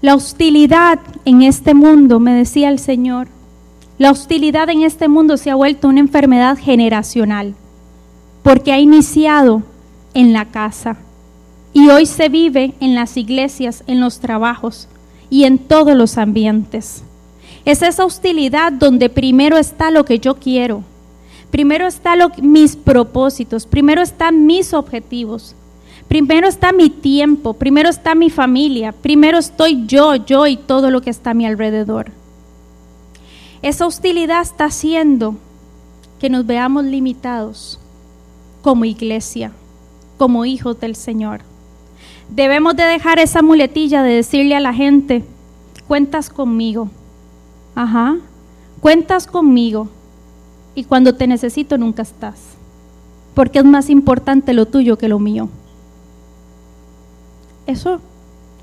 La 0.00 0.14
hostilidad 0.14 0.98
en 1.24 1.42
este 1.42 1.74
mundo, 1.74 2.18
me 2.18 2.32
decía 2.32 2.70
el 2.70 2.78
Señor, 2.78 3.28
la 3.98 4.10
hostilidad 4.10 4.68
en 4.70 4.82
este 4.82 5.08
mundo 5.08 5.36
se 5.36 5.50
ha 5.50 5.54
vuelto 5.54 5.88
una 5.88 6.00
enfermedad 6.00 6.58
generacional, 6.58 7.54
porque 8.42 8.72
ha 8.72 8.80
iniciado 8.80 9.62
en 10.14 10.32
la 10.32 10.46
casa 10.46 10.96
y 11.72 11.88
hoy 11.88 12.06
se 12.06 12.28
vive 12.28 12.74
en 12.80 12.94
las 12.94 13.16
iglesias, 13.16 13.82
en 13.86 14.00
los 14.00 14.20
trabajos 14.20 14.88
y 15.30 15.44
en 15.44 15.58
todos 15.58 15.96
los 15.96 16.18
ambientes. 16.18 17.02
Es 17.64 17.82
esa 17.82 18.04
hostilidad 18.04 18.72
donde 18.72 19.08
primero 19.08 19.56
está 19.56 19.90
lo 19.90 20.04
que 20.04 20.18
yo 20.18 20.34
quiero, 20.36 20.84
Primero 21.52 21.86
están 21.86 22.18
mis 22.40 22.76
propósitos, 22.76 23.66
primero 23.66 24.00
están 24.00 24.46
mis 24.46 24.72
objetivos, 24.72 25.54
primero 26.08 26.48
está 26.48 26.72
mi 26.72 26.88
tiempo, 26.88 27.52
primero 27.52 27.90
está 27.90 28.14
mi 28.14 28.30
familia, 28.30 28.92
primero 28.92 29.36
estoy 29.36 29.84
yo, 29.86 30.14
yo 30.14 30.46
y 30.46 30.56
todo 30.56 30.90
lo 30.90 31.02
que 31.02 31.10
está 31.10 31.32
a 31.32 31.34
mi 31.34 31.44
alrededor. 31.44 32.10
Esa 33.60 33.86
hostilidad 33.86 34.40
está 34.40 34.64
haciendo 34.64 35.34
que 36.18 36.30
nos 36.30 36.46
veamos 36.46 36.86
limitados 36.86 37.78
como 38.62 38.86
iglesia, 38.86 39.52
como 40.16 40.46
hijos 40.46 40.80
del 40.80 40.96
Señor. 40.96 41.42
Debemos 42.28 42.76
de 42.76 42.84
dejar 42.84 43.18
esa 43.18 43.42
muletilla 43.42 44.02
de 44.02 44.14
decirle 44.14 44.54
a 44.54 44.60
la 44.60 44.72
gente, 44.72 45.24
cuentas 45.86 46.30
conmigo. 46.30 46.88
Ajá, 47.74 48.16
cuentas 48.80 49.26
conmigo 49.26 49.88
y 50.74 50.84
cuando 50.84 51.14
te 51.14 51.26
necesito 51.26 51.78
nunca 51.78 52.02
estás, 52.02 52.38
porque 53.34 53.58
es 53.58 53.64
más 53.64 53.90
importante 53.90 54.52
lo 54.52 54.66
tuyo 54.66 54.98
que 54.98 55.08
lo 55.08 55.18
mío. 55.18 55.48
Eso, 57.66 58.00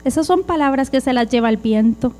esas 0.04 0.28
son 0.28 0.44
palabras 0.44 0.90
que 0.90 1.02
se 1.02 1.14
las 1.14 1.30
lleva 1.30 1.50
el 1.50 1.58
viento. 1.58 2.14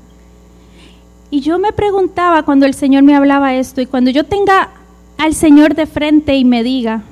Y 1.30 1.40
yo 1.40 1.58
me 1.58 1.72
preguntaba 1.72 2.42
cuando 2.42 2.66
el 2.66 2.74
Señor 2.74 3.02
me 3.04 3.14
hablaba 3.14 3.54
esto 3.54 3.80
y 3.80 3.86
cuando 3.86 4.10
yo 4.10 4.24
tenga 4.24 4.70
al 5.16 5.34
Señor 5.34 5.74
de 5.74 5.86
frente 5.86 6.34
y 6.36 6.44
me 6.44 6.64
diga, 6.64 7.02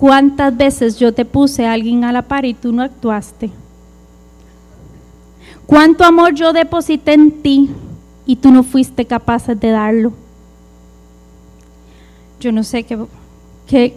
¿cuántas 0.00 0.56
veces 0.56 0.98
yo 0.98 1.14
te 1.14 1.24
puse 1.24 1.64
a 1.64 1.74
alguien 1.74 2.02
a 2.02 2.10
la 2.10 2.22
par 2.22 2.44
y 2.44 2.54
tú 2.54 2.72
no 2.72 2.82
actuaste? 2.82 3.50
¿Cuánto 5.66 6.02
amor 6.04 6.34
yo 6.34 6.52
deposité 6.52 7.12
en 7.12 7.42
ti 7.42 7.70
y 8.26 8.34
tú 8.34 8.50
no 8.50 8.64
fuiste 8.64 9.04
capaz 9.04 9.46
de 9.46 9.70
darlo? 9.70 10.12
yo 12.40 12.50
no 12.50 12.64
sé 12.64 12.84
qué, 13.66 13.94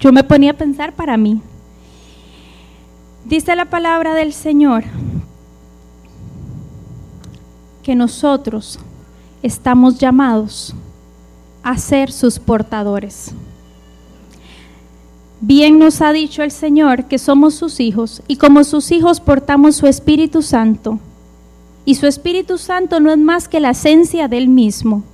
yo 0.00 0.12
me 0.12 0.24
ponía 0.24 0.52
a 0.52 0.56
pensar 0.56 0.94
para 0.94 1.16
mí. 1.16 1.40
Dice 3.24 3.54
la 3.54 3.66
palabra 3.66 4.14
del 4.14 4.32
Señor 4.32 4.84
que 7.82 7.94
nosotros 7.94 8.78
estamos 9.42 9.98
llamados 9.98 10.74
a 11.62 11.76
ser 11.76 12.10
sus 12.10 12.38
portadores. 12.38 13.32
Bien 15.40 15.78
nos 15.78 16.00
ha 16.00 16.12
dicho 16.12 16.42
el 16.42 16.50
Señor 16.50 17.04
que 17.04 17.18
somos 17.18 17.54
sus 17.54 17.78
hijos 17.80 18.22
y 18.26 18.36
como 18.36 18.64
sus 18.64 18.90
hijos 18.90 19.20
portamos 19.20 19.76
su 19.76 19.86
Espíritu 19.86 20.40
Santo. 20.42 20.98
Y 21.84 21.96
su 21.96 22.06
Espíritu 22.06 22.58
Santo 22.58 23.00
no 23.00 23.12
es 23.12 23.18
más 23.18 23.46
que 23.46 23.60
la 23.60 23.70
esencia 23.70 24.28
del 24.28 24.48
mismo. 24.48 25.04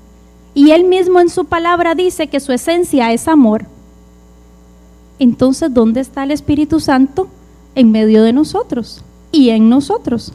Y 0.54 0.70
Él 0.70 0.84
mismo 0.84 1.20
en 1.20 1.28
su 1.28 1.44
palabra 1.44 1.94
dice 1.94 2.28
que 2.28 2.40
su 2.40 2.52
esencia 2.52 3.12
es 3.12 3.26
amor. 3.26 3.66
Entonces, 5.18 5.72
¿dónde 5.74 6.00
está 6.00 6.22
el 6.22 6.30
Espíritu 6.30 6.80
Santo? 6.80 7.28
En 7.74 7.90
medio 7.90 8.22
de 8.22 8.32
nosotros 8.32 9.02
y 9.32 9.50
en 9.50 9.68
nosotros. 9.68 10.32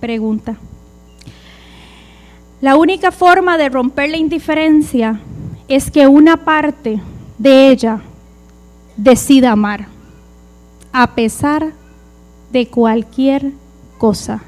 Pregunta. 0.00 0.56
La 2.60 2.76
única 2.76 3.10
forma 3.10 3.56
de 3.56 3.70
romper 3.70 4.10
la 4.10 4.18
indiferencia 4.18 5.18
es 5.66 5.90
que 5.90 6.06
una 6.06 6.36
parte 6.36 7.00
de 7.38 7.70
ella 7.70 8.00
decida 8.98 9.52
amar, 9.52 9.86
a 10.92 11.14
pesar 11.14 11.72
de 12.52 12.66
cualquier 12.66 13.52
cosa. 13.96 14.42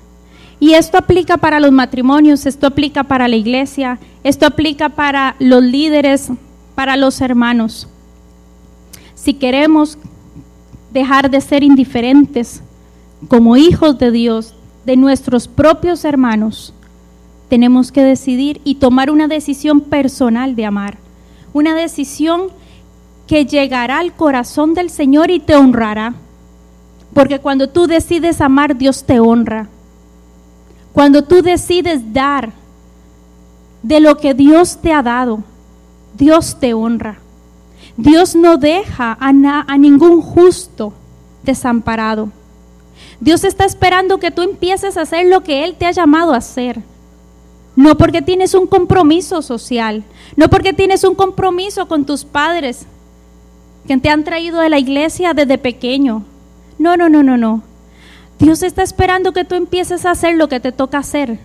Y 0.60 0.74
esto 0.74 0.98
aplica 0.98 1.38
para 1.38 1.58
los 1.58 1.72
matrimonios, 1.72 2.44
esto 2.44 2.66
aplica 2.66 3.02
para 3.02 3.28
la 3.28 3.36
iglesia, 3.36 3.98
esto 4.22 4.44
aplica 4.44 4.90
para 4.90 5.34
los 5.38 5.62
líderes, 5.62 6.28
para 6.74 6.98
los 6.98 7.18
hermanos. 7.22 7.88
Si 9.14 9.32
queremos 9.32 9.96
dejar 10.92 11.30
de 11.30 11.40
ser 11.40 11.62
indiferentes 11.62 12.62
como 13.28 13.56
hijos 13.56 13.98
de 13.98 14.10
Dios, 14.10 14.54
de 14.84 14.96
nuestros 14.96 15.48
propios 15.48 16.04
hermanos, 16.04 16.74
tenemos 17.52 17.92
que 17.92 18.02
decidir 18.02 18.62
y 18.64 18.76
tomar 18.76 19.10
una 19.10 19.28
decisión 19.28 19.82
personal 19.82 20.56
de 20.56 20.64
amar, 20.64 20.96
una 21.52 21.74
decisión 21.74 22.44
que 23.26 23.44
llegará 23.44 23.98
al 23.98 24.14
corazón 24.14 24.72
del 24.72 24.88
Señor 24.88 25.30
y 25.30 25.38
te 25.38 25.54
honrará. 25.54 26.14
Porque 27.12 27.40
cuando 27.40 27.68
tú 27.68 27.86
decides 27.86 28.40
amar, 28.40 28.78
Dios 28.78 29.04
te 29.04 29.20
honra. 29.20 29.68
Cuando 30.94 31.24
tú 31.24 31.42
decides 31.42 32.14
dar 32.14 32.54
de 33.82 34.00
lo 34.00 34.16
que 34.16 34.32
Dios 34.32 34.78
te 34.80 34.90
ha 34.90 35.02
dado, 35.02 35.44
Dios 36.16 36.58
te 36.58 36.72
honra. 36.72 37.18
Dios 37.98 38.34
no 38.34 38.56
deja 38.56 39.18
a, 39.20 39.76
ningún 39.76 40.22
justo 40.22 40.94
desamparado. 41.42 42.30
Dios 43.20 43.44
está 43.44 43.66
esperando 43.66 44.16
que 44.16 44.30
tú 44.30 44.40
empieces 44.40 44.96
a 44.96 45.02
hacer 45.02 45.26
lo 45.26 45.42
que 45.42 45.64
Él 45.64 45.76
te 45.78 45.84
ha 45.84 45.90
llamado 45.90 46.32
a 46.32 46.38
hacer. 46.38 46.82
No 47.74 47.96
porque 47.96 48.20
tienes 48.20 48.54
un 48.54 48.66
compromiso 48.66 49.40
social, 49.40 50.04
no 50.36 50.48
porque 50.48 50.72
tienes 50.72 51.04
un 51.04 51.14
compromiso 51.14 51.88
con 51.88 52.04
tus 52.04 52.24
padres 52.24 52.86
que 53.86 53.96
te 53.96 54.10
han 54.10 54.24
traído 54.24 54.60
de 54.60 54.68
la 54.68 54.78
iglesia 54.78 55.32
desde 55.32 55.58
pequeño. 55.58 56.24
No, 56.78 56.96
no, 56.96 57.08
no, 57.08 57.22
no, 57.22 57.36
no. 57.36 57.62
Dios 58.38 58.62
está 58.62 58.82
esperando 58.82 59.32
que 59.32 59.44
tú 59.44 59.54
empieces 59.54 60.04
a 60.04 60.10
hacer 60.10 60.36
lo 60.36 60.48
que 60.48 60.60
te 60.60 60.72
toca 60.72 60.98
hacer. 60.98 61.38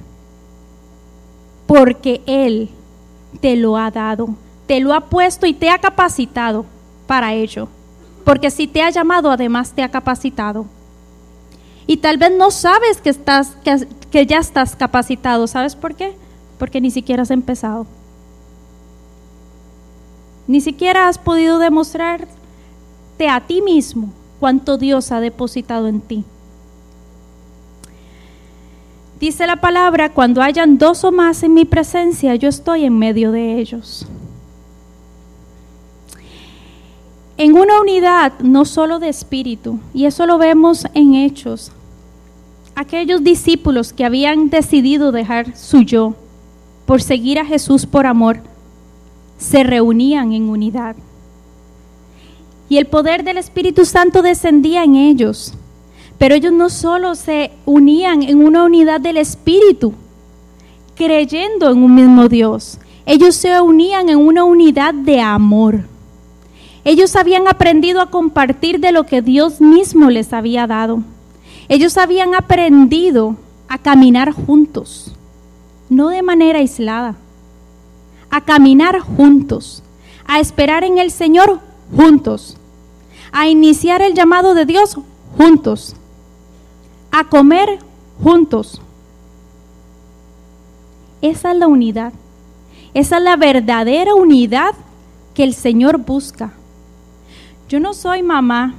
Porque 1.65 2.21
Él 2.25 2.69
te 3.39 3.55
lo 3.55 3.77
ha 3.77 3.91
dado, 3.91 4.29
te 4.65 4.79
lo 4.79 4.93
ha 4.93 5.01
puesto 5.01 5.45
y 5.45 5.53
te 5.53 5.69
ha 5.69 5.77
capacitado 5.77 6.65
para 7.05 7.33
ello. 7.33 7.67
Porque 8.23 8.51
si 8.51 8.67
te 8.67 8.81
ha 8.81 8.89
llamado, 8.89 9.31
además 9.31 9.71
te 9.71 9.83
ha 9.83 9.89
capacitado. 9.89 10.65
Y 11.85 11.97
tal 11.97 12.17
vez 12.17 12.31
no 12.35 12.51
sabes 12.51 12.99
que, 13.01 13.09
estás, 13.09 13.55
que, 13.63 13.87
que 14.17 14.25
ya 14.25 14.39
estás 14.39 14.75
capacitado. 14.75 15.45
¿Sabes 15.45 15.75
por 15.75 15.93
qué? 15.93 16.15
Porque 16.57 16.81
ni 16.81 16.89
siquiera 16.89 17.21
has 17.21 17.29
empezado. 17.29 17.85
Ni 20.47 20.59
siquiera 20.59 21.07
has 21.07 21.19
podido 21.19 21.59
demostrarte 21.59 23.29
a 23.29 23.41
ti 23.41 23.61
mismo 23.61 24.09
cuánto 24.39 24.79
Dios 24.79 25.11
ha 25.11 25.19
depositado 25.19 25.87
en 25.87 26.01
ti. 26.01 26.23
Dice 29.19 29.45
la 29.45 29.57
palabra, 29.57 30.11
cuando 30.11 30.41
hayan 30.41 30.79
dos 30.79 31.03
o 31.03 31.11
más 31.11 31.43
en 31.43 31.53
mi 31.53 31.65
presencia, 31.65 32.33
yo 32.33 32.49
estoy 32.49 32.85
en 32.85 32.97
medio 32.97 33.31
de 33.31 33.59
ellos. 33.59 34.07
En 37.37 37.55
una 37.55 37.79
unidad 37.79 38.33
no 38.39 38.65
solo 38.65 38.97
de 38.97 39.09
espíritu, 39.09 39.79
y 39.93 40.05
eso 40.05 40.25
lo 40.25 40.39
vemos 40.39 40.87
en 40.95 41.13
hechos, 41.13 41.71
aquellos 42.77 43.23
discípulos 43.23 43.91
que 43.91 44.05
habían 44.05 44.51
decidido 44.51 45.11
dejar 45.11 45.57
su 45.57 45.81
yo 45.81 46.13
por 46.85 47.01
seguir 47.01 47.39
a 47.39 47.45
Jesús 47.45 47.87
por 47.87 48.05
amor, 48.05 48.39
se 49.39 49.63
reunían 49.63 50.31
en 50.31 50.47
unidad. 50.47 50.95
Y 52.69 52.77
el 52.77 52.85
poder 52.85 53.23
del 53.23 53.39
Espíritu 53.39 53.83
Santo 53.83 54.21
descendía 54.21 54.83
en 54.83 54.95
ellos. 54.95 55.55
Pero 56.19 56.35
ellos 56.35 56.53
no 56.53 56.69
solo 56.69 57.15
se 57.15 57.51
unían 57.65 58.21
en 58.21 58.43
una 58.45 58.63
unidad 58.63 59.01
del 59.01 59.17
Espíritu, 59.17 59.93
creyendo 60.95 61.71
en 61.71 61.83
un 61.83 61.95
mismo 61.95 62.29
Dios, 62.29 62.79
ellos 63.07 63.35
se 63.35 63.59
unían 63.59 64.09
en 64.09 64.19
una 64.19 64.43
unidad 64.43 64.93
de 64.93 65.19
amor. 65.19 65.81
Ellos 66.83 67.15
habían 67.15 67.47
aprendido 67.47 68.01
a 68.01 68.11
compartir 68.11 68.79
de 68.79 68.91
lo 68.91 69.05
que 69.05 69.21
Dios 69.23 69.61
mismo 69.61 70.09
les 70.11 70.31
había 70.31 70.67
dado. 70.67 71.01
Ellos 71.69 71.97
habían 71.97 72.33
aprendido 72.33 73.35
a 73.67 73.77
caminar 73.77 74.31
juntos, 74.31 75.11
no 75.89 76.09
de 76.09 76.21
manera 76.21 76.59
aislada, 76.59 77.15
a 78.29 78.41
caminar 78.41 78.99
juntos, 78.99 79.83
a 80.25 80.39
esperar 80.39 80.83
en 80.83 80.97
el 80.97 81.11
Señor 81.11 81.59
juntos, 81.95 82.57
a 83.31 83.47
iniciar 83.47 84.01
el 84.01 84.13
llamado 84.13 84.53
de 84.53 84.65
Dios 84.65 84.97
juntos, 85.37 85.95
a 87.11 87.25
comer 87.25 87.79
juntos. 88.23 88.81
Esa 91.21 91.51
es 91.51 91.57
la 91.57 91.67
unidad. 91.67 92.13
Esa 92.93 93.17
es 93.17 93.23
la 93.23 93.35
verdadera 93.35 94.15
unidad 94.15 94.73
que 95.33 95.43
el 95.43 95.53
Señor 95.53 95.97
busca. 95.99 96.53
Yo 97.69 97.79
no 97.79 97.93
soy 97.93 98.23
mamá, 98.23 98.75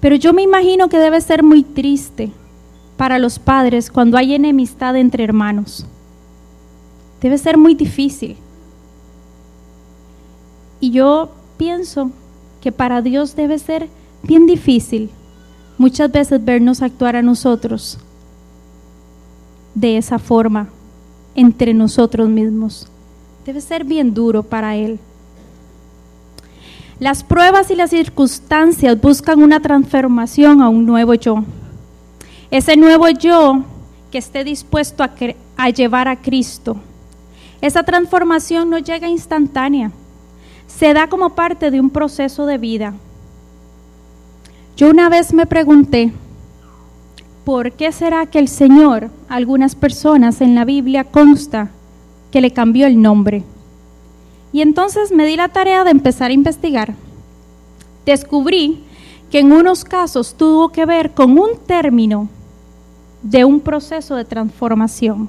pero 0.00 0.16
yo 0.16 0.32
me 0.32 0.42
imagino 0.42 0.88
que 0.88 0.98
debe 0.98 1.20
ser 1.20 1.42
muy 1.42 1.62
triste 1.62 2.30
para 2.96 3.18
los 3.18 3.38
padres 3.38 3.90
cuando 3.90 4.16
hay 4.16 4.34
enemistad 4.34 4.96
entre 4.96 5.24
hermanos. 5.24 5.86
Debe 7.20 7.38
ser 7.38 7.56
muy 7.56 7.74
difícil. 7.74 8.36
Y 10.80 10.90
yo 10.90 11.30
pienso 11.56 12.10
que 12.60 12.72
para 12.72 13.02
Dios 13.02 13.34
debe 13.36 13.58
ser 13.58 13.88
bien 14.22 14.46
difícil 14.46 15.10
muchas 15.78 16.10
veces 16.10 16.44
vernos 16.44 16.82
actuar 16.82 17.16
a 17.16 17.22
nosotros 17.22 17.98
de 19.74 19.98
esa 19.98 20.18
forma 20.18 20.68
entre 21.34 21.74
nosotros 21.74 22.28
mismos. 22.28 22.88
Debe 23.44 23.60
ser 23.60 23.84
bien 23.84 24.14
duro 24.14 24.42
para 24.42 24.74
Él. 24.74 24.98
Las 26.98 27.22
pruebas 27.22 27.70
y 27.70 27.76
las 27.76 27.90
circunstancias 27.90 29.00
buscan 29.00 29.42
una 29.42 29.60
transformación 29.60 30.62
a 30.62 30.68
un 30.68 30.86
nuevo 30.86 31.14
yo. 31.14 31.44
Ese 32.50 32.76
nuevo 32.76 33.08
yo 33.08 33.62
que 34.10 34.18
esté 34.18 34.44
dispuesto 34.44 35.04
a, 35.04 35.70
llevar 35.70 36.08
a 36.08 36.16
Cristo. 36.16 36.76
Esa 37.60 37.82
transformación 37.82 38.70
no 38.70 38.78
llega 38.78 39.08
instantánea, 39.08 39.90
se 40.66 40.92
da 40.94 41.08
como 41.08 41.34
parte 41.34 41.70
de 41.70 41.80
un 41.80 41.90
proceso 41.90 42.46
de 42.46 42.58
vida 42.58 42.94
yo 44.76 44.90
una 44.90 45.08
vez 45.08 45.32
me 45.32 45.46
pregunté, 45.46 46.12
¿por 47.46 47.72
qué 47.72 47.92
será 47.92 48.26
que 48.26 48.38
el 48.38 48.46
Señor, 48.46 49.08
algunas 49.26 49.74
personas 49.74 50.42
en 50.42 50.54
la 50.54 50.66
Biblia 50.66 51.04
consta 51.04 51.70
que 52.30 52.42
le 52.42 52.52
cambió 52.52 52.86
el 52.86 53.00
nombre? 53.00 53.42
Y 54.56 54.62
entonces 54.62 55.12
me 55.12 55.26
di 55.26 55.36
la 55.36 55.48
tarea 55.48 55.84
de 55.84 55.90
empezar 55.90 56.30
a 56.30 56.32
investigar. 56.32 56.94
Descubrí 58.06 58.84
que 59.30 59.40
en 59.40 59.52
unos 59.52 59.84
casos 59.84 60.34
tuvo 60.34 60.70
que 60.70 60.86
ver 60.86 61.10
con 61.12 61.38
un 61.38 61.58
término 61.66 62.30
de 63.20 63.44
un 63.44 63.60
proceso 63.60 64.16
de 64.16 64.24
transformación. 64.24 65.28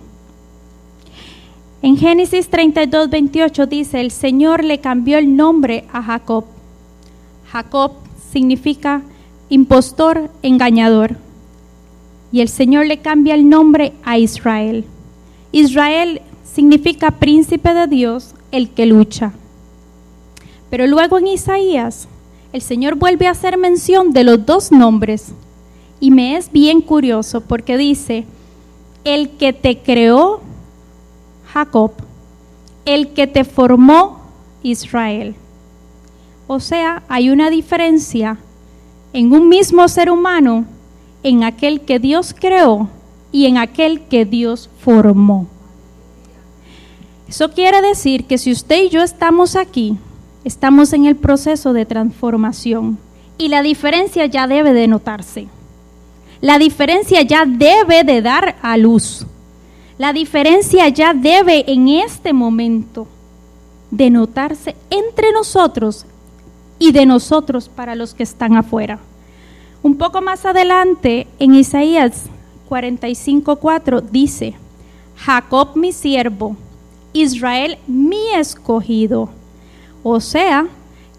En 1.82 1.98
Génesis 1.98 2.48
32, 2.48 3.10
28 3.10 3.66
dice, 3.66 4.00
el 4.00 4.12
Señor 4.12 4.64
le 4.64 4.80
cambió 4.80 5.18
el 5.18 5.36
nombre 5.36 5.84
a 5.92 6.02
Jacob. 6.02 6.46
Jacob 7.52 7.92
significa 8.32 9.02
impostor, 9.50 10.32
engañador. 10.42 11.18
Y 12.32 12.40
el 12.40 12.48
Señor 12.48 12.86
le 12.86 13.00
cambia 13.00 13.36
el 13.36 13.50
nombre 13.50 13.92
a 14.06 14.18
Israel. 14.18 14.86
Israel 15.52 16.22
significa 16.46 17.12
príncipe 17.12 17.74
de 17.74 17.88
Dios, 17.88 18.34
el 18.52 18.70
que 18.70 18.86
lucha. 18.86 19.34
Pero 20.70 20.88
luego 20.88 21.18
en 21.18 21.28
Isaías, 21.28 22.08
el 22.54 22.62
Señor 22.62 22.96
vuelve 22.96 23.28
a 23.28 23.32
hacer 23.32 23.58
mención 23.58 24.12
de 24.12 24.24
los 24.24 24.46
dos 24.46 24.72
nombres. 24.72 25.34
Y 26.00 26.12
me 26.12 26.38
es 26.38 26.52
bien 26.52 26.82
curioso 26.82 27.42
porque 27.42 27.78
dice, 27.78 28.26
el 29.04 29.32
que 29.32 29.54
te 29.54 29.80
creó, 29.80 30.42
Jacob, 31.54 31.92
el 32.86 33.10
que 33.14 33.28
te 33.28 33.44
formó, 33.44 34.22
Israel. 34.64 35.36
O 36.48 36.60
sea, 36.60 37.04
hay 37.10 37.30
una 37.30 37.50
diferencia 37.50 38.38
en 39.14 39.34
un 39.34 39.50
mismo 39.50 39.88
ser 39.88 40.10
humano, 40.10 40.66
en 41.24 41.44
aquel 41.44 41.82
que 41.82 42.00
Dios 42.00 42.36
creó 42.38 42.90
y 43.32 43.46
en 43.46 43.58
aquel 43.58 44.02
que 44.02 44.26
Dios 44.26 44.70
formó. 44.80 45.48
Eso 47.28 47.52
quiere 47.52 47.82
decir 47.82 48.26
que 48.26 48.38
si 48.38 48.52
usted 48.52 48.84
y 48.84 48.90
yo 48.90 49.04
estamos 49.04 49.56
aquí, 49.56 49.98
estamos 50.46 50.94
en 50.94 51.06
el 51.06 51.18
proceso 51.18 51.74
de 51.74 51.86
transformación 51.86 52.98
y 53.38 53.50
la 53.50 53.62
diferencia 53.62 54.26
ya 54.28 54.48
debe 54.48 54.74
de 54.74 54.88
notarse. 54.88 55.48
La 56.40 56.58
diferencia 56.58 57.22
ya 57.24 57.46
debe 57.46 58.04
de 58.04 58.22
dar 58.22 58.56
a 58.62 58.78
luz. 58.78 59.26
La 59.98 60.14
diferencia 60.14 60.88
ya 60.90 61.14
debe 61.14 61.70
en 61.72 61.90
este 61.90 62.32
momento 62.32 63.08
de 63.92 64.10
notarse 64.10 64.76
entre 64.90 65.32
nosotros 65.32 66.06
y 66.80 66.92
de 66.92 67.06
nosotros 67.06 67.68
para 67.68 67.96
los 67.96 68.14
que 68.14 68.24
están 68.24 68.56
afuera. 68.56 69.00
Un 69.84 69.98
poco 69.98 70.22
más 70.22 70.46
adelante, 70.46 71.28
en 71.40 71.56
Isaías 71.56 72.26
45:4 72.70 74.02
dice, 74.02 74.56
Jacob 75.16 75.76
mi 75.76 75.92
siervo, 75.92 76.56
Israel 77.22 77.78
mi 77.88 78.34
escogido. 78.36 79.30
O 80.04 80.20
sea, 80.20 80.68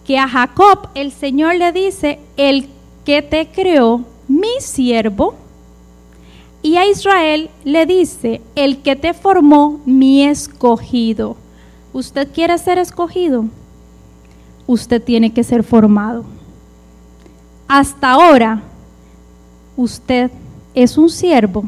que 0.04 0.18
a 0.18 0.28
Jacob 0.28 0.88
el 0.94 1.12
Señor 1.12 1.56
le 1.56 1.72
dice, 1.72 2.18
el 2.36 2.68
que 3.04 3.22
te 3.22 3.48
creó, 3.48 4.02
mi 4.26 4.60
siervo. 4.60 5.34
Y 6.62 6.76
a 6.76 6.86
Israel 6.88 7.50
le 7.64 7.86
dice, 7.86 8.40
el 8.54 8.78
que 8.82 8.96
te 8.96 9.14
formó, 9.14 9.80
mi 9.84 10.24
escogido. 10.24 11.36
¿Usted 11.92 12.28
quiere 12.32 12.58
ser 12.58 12.78
escogido? 12.78 13.46
usted 14.68 15.02
tiene 15.02 15.32
que 15.32 15.42
ser 15.42 15.64
formado. 15.64 16.24
Hasta 17.66 18.12
ahora, 18.12 18.62
usted 19.76 20.30
es 20.74 20.96
un 20.96 21.10
siervo 21.10 21.64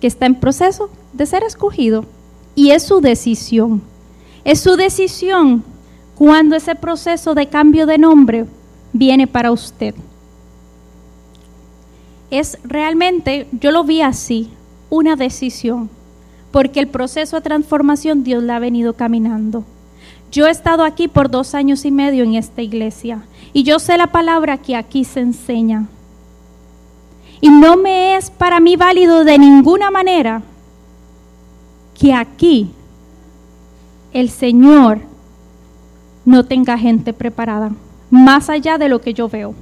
que 0.00 0.08
está 0.08 0.26
en 0.26 0.34
proceso 0.34 0.90
de 1.14 1.24
ser 1.24 1.44
escogido 1.44 2.04
y 2.54 2.70
es 2.70 2.82
su 2.82 3.00
decisión. 3.00 3.82
Es 4.44 4.60
su 4.60 4.76
decisión 4.76 5.64
cuando 6.14 6.56
ese 6.56 6.74
proceso 6.74 7.34
de 7.34 7.48
cambio 7.48 7.86
de 7.86 7.98
nombre 7.98 8.46
viene 8.92 9.26
para 9.26 9.52
usted. 9.52 9.94
Es 12.30 12.58
realmente, 12.64 13.46
yo 13.52 13.70
lo 13.70 13.84
vi 13.84 14.02
así, 14.02 14.50
una 14.90 15.16
decisión, 15.16 15.90
porque 16.50 16.80
el 16.80 16.88
proceso 16.88 17.36
de 17.36 17.42
transformación 17.42 18.24
Dios 18.24 18.42
la 18.42 18.56
ha 18.56 18.58
venido 18.58 18.94
caminando. 18.94 19.64
Yo 20.30 20.46
he 20.46 20.50
estado 20.50 20.84
aquí 20.84 21.08
por 21.08 21.30
dos 21.30 21.54
años 21.54 21.84
y 21.84 21.90
medio 21.90 22.24
en 22.24 22.34
esta 22.34 22.62
iglesia 22.62 23.22
y 23.52 23.64
yo 23.64 23.78
sé 23.78 23.98
la 23.98 24.08
palabra 24.08 24.56
que 24.56 24.76
aquí 24.76 25.04
se 25.04 25.20
enseña. 25.20 25.88
Y 27.40 27.50
no 27.50 27.76
me 27.76 28.16
es 28.16 28.30
para 28.30 28.60
mí 28.60 28.76
válido 28.76 29.24
de 29.24 29.38
ninguna 29.38 29.90
manera 29.90 30.42
que 32.02 32.12
aquí 32.12 32.68
el 34.12 34.28
Señor 34.28 35.02
no 36.24 36.44
tenga 36.44 36.76
gente 36.76 37.12
preparada, 37.12 37.70
más 38.10 38.50
allá 38.50 38.76
de 38.76 38.88
lo 38.88 39.00
que 39.00 39.14
yo 39.14 39.28
veo. 39.28 39.54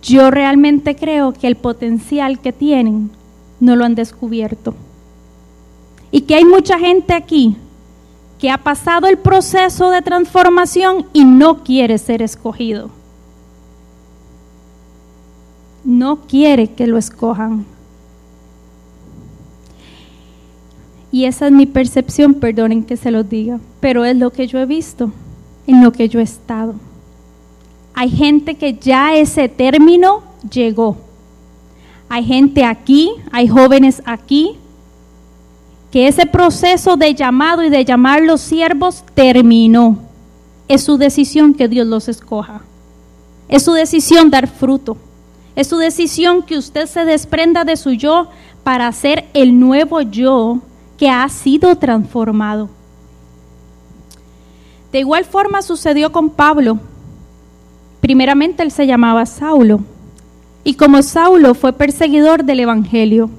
Yo 0.00 0.30
realmente 0.30 0.96
creo 0.96 1.34
que 1.34 1.46
el 1.46 1.56
potencial 1.56 2.38
que 2.38 2.50
tienen 2.50 3.10
no 3.60 3.76
lo 3.76 3.84
han 3.84 3.94
descubierto. 3.94 4.74
Y 6.10 6.22
que 6.22 6.36
hay 6.36 6.46
mucha 6.46 6.78
gente 6.78 7.12
aquí 7.12 7.58
que 8.38 8.50
ha 8.50 8.56
pasado 8.56 9.06
el 9.06 9.18
proceso 9.18 9.90
de 9.90 10.00
transformación 10.00 11.08
y 11.12 11.26
no 11.26 11.62
quiere 11.62 11.98
ser 11.98 12.22
escogido. 12.22 12.88
No 15.84 16.20
quiere 16.22 16.68
que 16.68 16.86
lo 16.86 16.96
escojan. 16.96 17.66
Y 21.12 21.24
esa 21.24 21.46
es 21.46 21.52
mi 21.52 21.66
percepción, 21.66 22.34
perdonen 22.34 22.84
que 22.84 22.96
se 22.96 23.10
los 23.10 23.28
diga, 23.28 23.58
pero 23.80 24.04
es 24.04 24.16
lo 24.16 24.30
que 24.30 24.46
yo 24.46 24.58
he 24.58 24.66
visto, 24.66 25.10
en 25.66 25.82
lo 25.82 25.92
que 25.92 26.08
yo 26.08 26.20
he 26.20 26.22
estado. 26.22 26.74
Hay 27.94 28.10
gente 28.10 28.54
que 28.54 28.74
ya 28.74 29.16
ese 29.16 29.48
término 29.48 30.22
llegó. 30.48 30.96
Hay 32.08 32.24
gente 32.24 32.64
aquí, 32.64 33.12
hay 33.32 33.48
jóvenes 33.48 34.02
aquí, 34.04 34.56
que 35.90 36.06
ese 36.06 36.26
proceso 36.26 36.96
de 36.96 37.14
llamado 37.14 37.64
y 37.64 37.70
de 37.70 37.84
llamar 37.84 38.22
los 38.22 38.40
siervos 38.40 39.04
terminó. 39.14 39.98
Es 40.68 40.84
su 40.84 40.96
decisión 40.96 41.54
que 41.54 41.66
Dios 41.66 41.86
los 41.86 42.08
escoja. 42.08 42.62
Es 43.48 43.64
su 43.64 43.72
decisión 43.72 44.30
dar 44.30 44.46
fruto. 44.46 44.96
Es 45.56 45.66
su 45.66 45.78
decisión 45.78 46.42
que 46.42 46.56
usted 46.56 46.86
se 46.86 47.04
desprenda 47.04 47.64
de 47.64 47.76
su 47.76 47.90
yo 47.90 48.28
para 48.62 48.90
ser 48.92 49.26
el 49.34 49.58
nuevo 49.58 50.00
yo 50.00 50.60
que 51.00 51.08
ha 51.08 51.26
sido 51.30 51.76
transformado. 51.76 52.68
De 54.92 54.98
igual 54.98 55.24
forma 55.24 55.62
sucedió 55.62 56.12
con 56.12 56.28
Pablo. 56.28 56.78
Primeramente 58.02 58.62
él 58.62 58.70
se 58.70 58.86
llamaba 58.86 59.24
Saulo 59.24 59.80
y 60.62 60.74
como 60.74 61.02
Saulo 61.02 61.54
fue 61.54 61.72
perseguidor 61.72 62.44
del 62.44 62.60
Evangelio. 62.60 63.30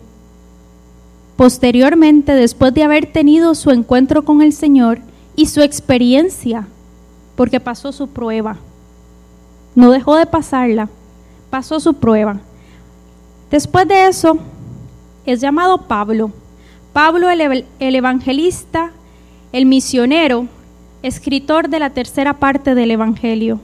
Posteriormente, 1.35 2.33
después 2.33 2.73
de 2.73 2.81
haber 2.81 3.05
tenido 3.05 3.53
su 3.53 3.69
encuentro 3.69 4.25
con 4.25 4.41
el 4.41 4.53
Señor 4.53 4.97
y 5.35 5.45
su 5.45 5.61
experiencia, 5.61 6.67
porque 7.35 7.59
pasó 7.59 7.91
su 7.91 8.07
prueba, 8.07 8.57
no 9.75 9.91
dejó 9.91 10.15
de 10.15 10.25
pasarla, 10.25 10.89
pasó 11.51 11.79
su 11.79 11.93
prueba. 11.93 12.39
Después 13.51 13.87
de 13.87 14.07
eso, 14.07 14.39
es 15.27 15.41
llamado 15.41 15.77
Pablo 15.83 16.31
Pablo 16.93 17.29
el, 17.29 17.95
evangelista, 17.95 18.91
el 19.53 19.65
misionero, 19.65 20.47
escritor 21.03 21.69
de 21.69 21.79
la 21.79 21.91
tercera 21.91 22.37
parte 22.37 22.75
del 22.75 22.91
Evangelio. 22.91 23.59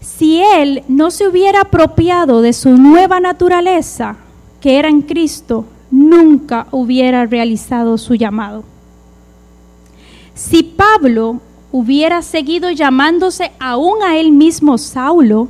Si 0.00 0.42
él 0.42 0.82
no 0.88 1.10
se 1.10 1.28
hubiera 1.28 1.62
apropiado 1.62 2.40
de 2.40 2.54
su 2.54 2.70
nueva 2.70 3.20
naturaleza, 3.20 4.16
que 4.60 4.78
era 4.78 4.88
en 4.88 5.02
Cristo, 5.02 5.66
nunca 5.90 6.66
hubiera 6.70 7.26
realizado 7.26 7.98
su 7.98 8.14
llamado. 8.14 8.64
Si 10.34 10.62
Pablo 10.62 11.40
hubiera 11.72 12.22
seguido 12.22 12.70
llamándose 12.70 13.52
aún 13.58 14.02
a 14.02 14.16
él 14.16 14.32
mismo 14.32 14.78
Saulo, 14.78 15.48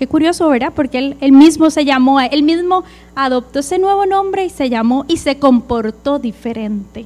Qué 0.00 0.06
curioso, 0.06 0.48
¿verdad? 0.48 0.72
Porque 0.74 1.14
él, 1.20 1.32
mismo 1.32 1.68
se 1.68 1.84
llamó, 1.84 2.20
él 2.20 2.42
mismo 2.42 2.84
adoptó 3.14 3.58
ese 3.58 3.78
nuevo 3.78 4.06
nombre 4.06 4.46
y 4.46 4.48
se 4.48 4.70
llamó 4.70 5.04
y 5.08 5.18
se 5.18 5.38
comportó 5.38 6.18
diferente. 6.18 7.04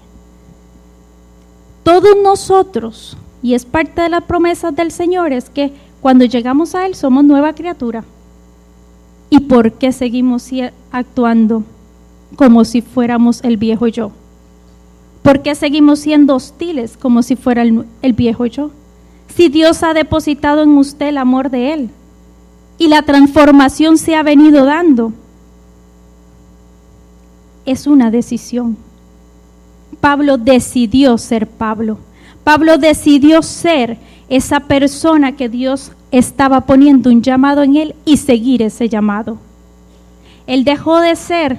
Todos 1.82 2.14
nosotros, 2.22 3.16
y 3.42 3.54
es 3.54 3.64
parte 3.64 4.00
de 4.00 4.10
las 4.10 4.22
promesas 4.22 4.76
del 4.76 4.92
Señor, 4.92 5.32
es 5.32 5.50
que 5.50 5.72
cuando 6.00 6.24
llegamos 6.24 6.76
a 6.76 6.86
Él 6.86 6.94
somos 6.94 7.24
nueva 7.24 7.52
criatura. 7.52 8.04
¿Y 9.28 9.40
por 9.40 9.72
qué 9.72 9.90
seguimos 9.90 10.48
actuando 10.92 11.64
como 12.36 12.64
si 12.64 12.80
fuéramos 12.80 13.42
el 13.42 13.56
viejo 13.56 13.88
yo? 13.88 14.12
¿Por 15.24 15.42
qué 15.42 15.56
seguimos 15.56 15.98
siendo 15.98 16.36
hostiles 16.36 16.96
como 16.96 17.24
si 17.24 17.34
fuera 17.34 17.62
el, 17.62 17.86
el 18.02 18.12
viejo 18.12 18.46
yo? 18.46 18.70
Si 19.34 19.48
Dios 19.48 19.82
ha 19.82 19.94
depositado 19.94 20.62
en 20.62 20.78
usted 20.78 21.08
el 21.08 21.18
amor 21.18 21.50
de 21.50 21.72
Él 21.72 21.90
y 22.78 22.88
la 22.88 23.02
transformación 23.02 23.98
se 23.98 24.16
ha 24.16 24.22
venido 24.22 24.64
dando. 24.64 25.12
Es 27.64 27.86
una 27.86 28.10
decisión. 28.10 28.76
Pablo 30.00 30.36
decidió 30.36 31.16
ser 31.18 31.46
Pablo. 31.46 31.98
Pablo 32.42 32.76
decidió 32.76 33.42
ser 33.42 33.98
esa 34.28 34.60
persona 34.60 35.32
que 35.32 35.48
Dios 35.48 35.92
estaba 36.10 36.62
poniendo 36.62 37.10
un 37.10 37.22
llamado 37.22 37.62
en 37.62 37.76
él 37.76 37.94
y 38.04 38.18
seguir 38.18 38.62
ese 38.62 38.88
llamado. 38.88 39.38
Él 40.46 40.64
dejó 40.64 41.00
de 41.00 41.16
ser, 41.16 41.58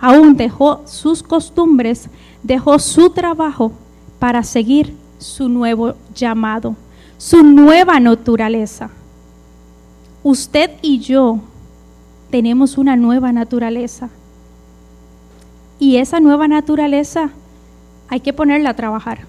aún 0.00 0.36
dejó 0.36 0.82
sus 0.86 1.22
costumbres, 1.22 2.08
dejó 2.42 2.78
su 2.78 3.10
trabajo 3.10 3.72
para 4.18 4.42
seguir 4.42 4.96
su 5.18 5.48
nuevo 5.48 5.94
llamado, 6.14 6.74
su 7.18 7.42
nueva 7.44 8.00
naturaleza 8.00 8.90
usted 10.22 10.70
y 10.82 10.98
yo 11.00 11.40
tenemos 12.30 12.78
una 12.78 12.96
nueva 12.96 13.32
naturaleza. 13.32 14.08
Y 15.78 15.96
esa 15.96 16.20
nueva 16.20 16.46
naturaleza 16.48 17.30
hay 18.08 18.20
que 18.20 18.32
ponerla 18.32 18.70
a 18.70 18.76
trabajar. 18.76 19.20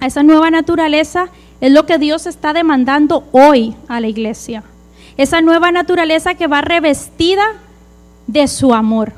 A 0.00 0.06
esa 0.06 0.22
nueva 0.22 0.50
naturaleza 0.50 1.28
es 1.60 1.72
lo 1.72 1.86
que 1.86 1.98
Dios 1.98 2.26
está 2.26 2.52
demandando 2.52 3.24
hoy 3.32 3.76
a 3.88 4.00
la 4.00 4.08
iglesia. 4.08 4.64
Esa 5.16 5.40
nueva 5.42 5.70
naturaleza 5.70 6.34
que 6.34 6.46
va 6.46 6.62
revestida 6.62 7.44
de 8.26 8.48
su 8.48 8.72
amor. 8.72 9.12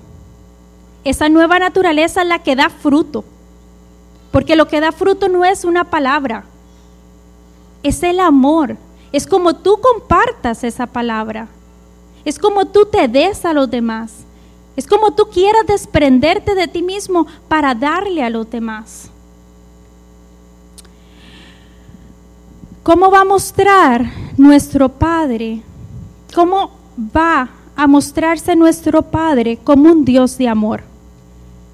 Esa 1.05 1.29
nueva 1.29 1.59
naturaleza 1.59 2.23
es 2.23 2.29
la 2.29 2.41
que 2.41 2.57
da 2.57 2.69
fruto. 2.69 3.25
Porque 4.33 4.57
lo 4.57 4.67
que 4.67 4.81
da 4.81 4.93
fruto 4.93 5.29
no 5.29 5.45
es 5.45 5.65
una 5.65 5.85
palabra, 5.85 6.45
es 7.83 8.03
el 8.03 8.19
amor, 8.19 8.77
es 9.13 9.27
como 9.27 9.55
tú 9.55 9.79
compartas 9.81 10.65
esa 10.65 10.87
palabra. 10.87 11.49
Es 12.25 12.39
como 12.39 12.67
tú 12.67 12.87
te 12.87 13.09
des 13.09 13.45
a 13.45 13.53
los 13.53 13.71
demás. 13.71 14.25
Es 14.75 14.87
como 14.87 15.13
tú 15.13 15.29
quieras 15.31 15.67
desprenderte 15.67 16.55
de 16.55 16.67
ti 16.67 16.83
mismo 16.83 17.27
para 17.47 17.75
darle 17.75 18.23
a 18.23 18.31
los 18.31 18.51
demás. 18.51 19.11
¿Cómo 22.83 23.11
va 23.11 23.21
a 23.21 23.25
mostrar 23.25 24.07
nuestro 24.39 24.89
Padre? 24.89 25.63
¿Cómo 26.35 26.71
va 27.15 27.51
a 27.77 27.87
mostrarse 27.87 28.57
nuestro 28.57 29.03
Padre 29.03 29.59
como 29.63 29.91
un 29.91 30.05
Dios 30.05 30.39
de 30.39 30.49
amor? 30.49 30.83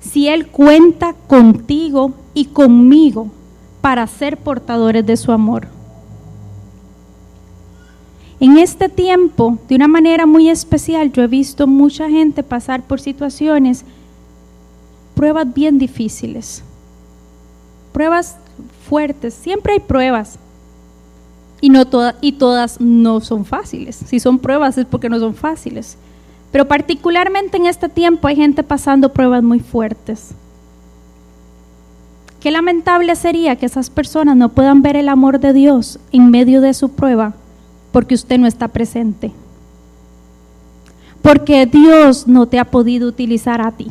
Si 0.01 0.29
Él 0.29 0.49
cuenta 0.49 1.15
contigo 1.29 2.13
y 2.35 2.47
conmigo 2.47 3.29
para 3.81 4.07
ser 4.07 4.37
portadores 4.39 5.07
de 5.07 5.17
su 5.17 5.31
amor. 5.31 5.78
En 8.41 8.57
este 8.57 8.89
tiempo, 8.89 9.59
de 9.69 9.75
una 9.75 9.89
manera 9.89 10.25
muy 10.25 10.49
especial, 10.49 11.13
yo 11.13 11.23
he 11.23 11.27
visto 11.27 11.67
mucha 11.67 12.09
gente 12.09 12.45
pasar 12.45 12.83
por 12.83 13.01
situaciones, 13.01 13.85
pruebas 15.17 15.53
bien 15.53 15.79
difíciles, 15.79 16.63
pruebas 17.93 18.37
fuertes, 18.89 19.35
siempre 19.35 19.73
hay 19.73 19.81
pruebas. 19.81 20.39
Y, 21.61 21.71
no 21.71 21.83
y 22.21 22.33
todas 22.33 22.81
no 22.81 23.21
son 23.21 23.45
fáciles. 23.45 23.97
Si 24.07 24.21
son 24.21 24.39
pruebas 24.39 24.79
es 24.79 24.87
porque 24.87 25.09
no 25.09 25.19
son 25.19 25.35
fáciles. 25.35 25.97
Pero 26.53 26.69
particularmente 26.69 27.57
en 27.57 27.67
este 27.67 27.89
tiempo 27.89 28.29
hay 28.29 28.37
gente 28.37 28.63
pasando 28.63 29.13
pruebas 29.13 29.43
muy 29.43 29.59
fuertes. 29.59 30.31
Qué 32.39 32.53
lamentable 32.53 33.17
sería 33.17 33.57
que 33.57 33.67
esas 33.67 33.91
personas 33.91 34.37
no 34.37 34.51
puedan 34.51 34.83
ver 34.83 34.95
el 34.95 35.09
amor 35.09 35.41
de 35.41 35.53
Dios 35.53 35.99
en 36.13 36.31
medio 36.31 36.61
de 36.61 36.73
su 36.75 36.91
prueba 36.91 37.35
porque 37.93 38.15
usted 38.15 38.39
no 38.39 38.47
está 38.47 38.69
presente. 38.69 39.33
Porque 41.23 41.67
Dios 41.67 42.27
no 42.27 42.47
te 42.47 42.59
ha 42.59 42.65
podido 42.65 43.09
utilizar 43.09 43.61
a 43.61 43.73
ti. 43.73 43.91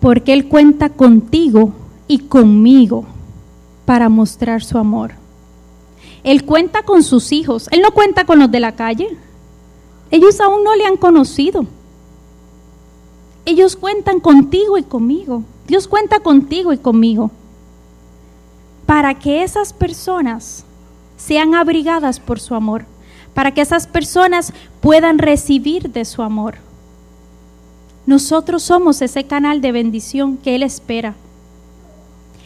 Porque 0.00 0.32
Él 0.32 0.48
cuenta 0.48 0.90
contigo 0.90 1.72
y 2.06 2.20
conmigo 2.20 3.04
para 3.84 4.08
mostrar 4.08 4.62
su 4.62 4.78
amor. 4.78 5.12
Él 6.22 6.44
cuenta 6.44 6.82
con 6.82 7.02
sus 7.02 7.32
hijos. 7.32 7.68
Él 7.70 7.80
no 7.82 7.92
cuenta 7.92 8.24
con 8.24 8.38
los 8.38 8.50
de 8.50 8.60
la 8.60 8.72
calle. 8.72 9.16
Ellos 10.10 10.40
aún 10.40 10.64
no 10.64 10.74
le 10.74 10.86
han 10.86 10.96
conocido. 10.96 11.66
Ellos 13.44 13.76
cuentan 13.76 14.20
contigo 14.20 14.76
y 14.76 14.82
conmigo. 14.82 15.42
Dios 15.66 15.88
cuenta 15.88 16.20
contigo 16.20 16.72
y 16.72 16.78
conmigo. 16.78 17.30
Para 18.86 19.18
que 19.18 19.42
esas 19.42 19.72
personas 19.72 20.64
sean 21.20 21.54
abrigadas 21.54 22.18
por 22.18 22.40
su 22.40 22.54
amor, 22.54 22.86
para 23.34 23.52
que 23.52 23.60
esas 23.60 23.86
personas 23.86 24.52
puedan 24.80 25.18
recibir 25.18 25.90
de 25.90 26.04
su 26.04 26.22
amor. 26.22 26.56
Nosotros 28.06 28.62
somos 28.62 29.02
ese 29.02 29.24
canal 29.24 29.60
de 29.60 29.70
bendición 29.70 30.38
que 30.38 30.54
Él 30.54 30.62
espera. 30.62 31.14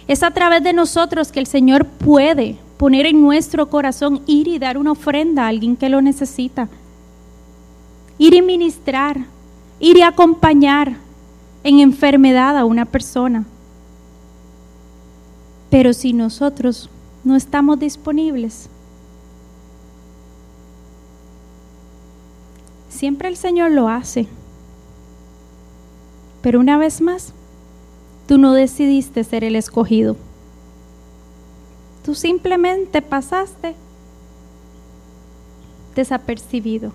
Es 0.08 0.22
a 0.22 0.32
través 0.32 0.62
de 0.62 0.72
nosotros 0.72 1.30
que 1.30 1.40
el 1.40 1.46
Señor 1.46 1.86
puede 1.86 2.58
poner 2.76 3.06
en 3.06 3.22
nuestro 3.22 3.70
corazón 3.70 4.20
ir 4.26 4.48
y 4.48 4.58
dar 4.58 4.76
una 4.76 4.92
ofrenda 4.92 5.44
a 5.44 5.48
alguien 5.48 5.76
que 5.76 5.88
lo 5.88 6.02
necesita. 6.02 6.68
Ir 8.18 8.34
y 8.34 8.42
ministrar, 8.42 9.20
ir 9.78 9.96
y 9.96 10.02
acompañar 10.02 10.96
en 11.62 11.78
enfermedad 11.78 12.58
a 12.58 12.64
una 12.64 12.84
persona. 12.84 13.46
Pero 15.70 15.92
si 15.92 16.12
nosotros 16.12 16.90
no 17.24 17.36
estamos 17.36 17.78
disponibles. 17.78 18.68
Siempre 22.88 23.28
el 23.28 23.36
Señor 23.36 23.72
lo 23.72 23.88
hace. 23.88 24.28
Pero 26.42 26.60
una 26.60 26.76
vez 26.76 27.00
más, 27.00 27.32
tú 28.28 28.38
no 28.38 28.52
decidiste 28.52 29.24
ser 29.24 29.42
el 29.44 29.56
escogido. 29.56 30.16
Tú 32.04 32.14
simplemente 32.14 33.00
pasaste 33.00 33.74
desapercibido. 35.94 36.92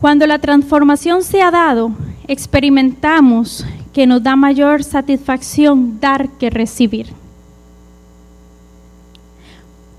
Cuando 0.00 0.26
la 0.26 0.38
transformación 0.38 1.22
se 1.22 1.42
ha 1.42 1.50
dado, 1.50 1.90
experimentamos 2.26 3.64
que 3.92 4.06
nos 4.06 4.22
da 4.22 4.36
mayor 4.36 4.82
satisfacción 4.84 5.98
dar 6.00 6.28
que 6.30 6.50
recibir. 6.50 7.12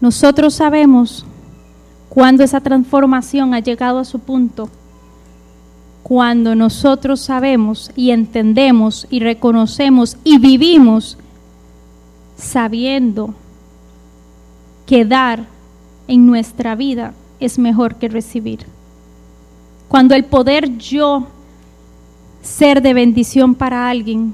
Nosotros 0.02 0.56
sabemos 0.56 1.26
cuando 2.10 2.44
esa 2.44 2.60
transformación 2.60 3.54
ha 3.54 3.60
llegado 3.60 4.00
a 4.00 4.06
su 4.06 4.20
punto, 4.20 4.70
cuando 6.04 6.56
nosotros 6.56 7.22
sabemos 7.22 7.90
y 7.96 8.12
entendemos 8.12 9.08
y 9.10 9.20
reconocemos 9.20 10.18
y 10.24 10.38
vivimos 10.38 11.18
sabiendo 12.36 13.34
que 14.86 15.06
dar 15.06 15.46
en 16.08 16.26
nuestra 16.26 16.76
vida 16.76 17.14
es 17.40 17.58
mejor 17.58 17.96
que 17.96 18.10
recibir. 18.10 18.66
Cuando 19.88 20.16
el 20.16 20.26
poder 20.26 20.78
yo 20.78 21.28
ser 22.44 22.82
de 22.82 22.94
bendición 22.94 23.56
para 23.56 23.90
alguien 23.90 24.34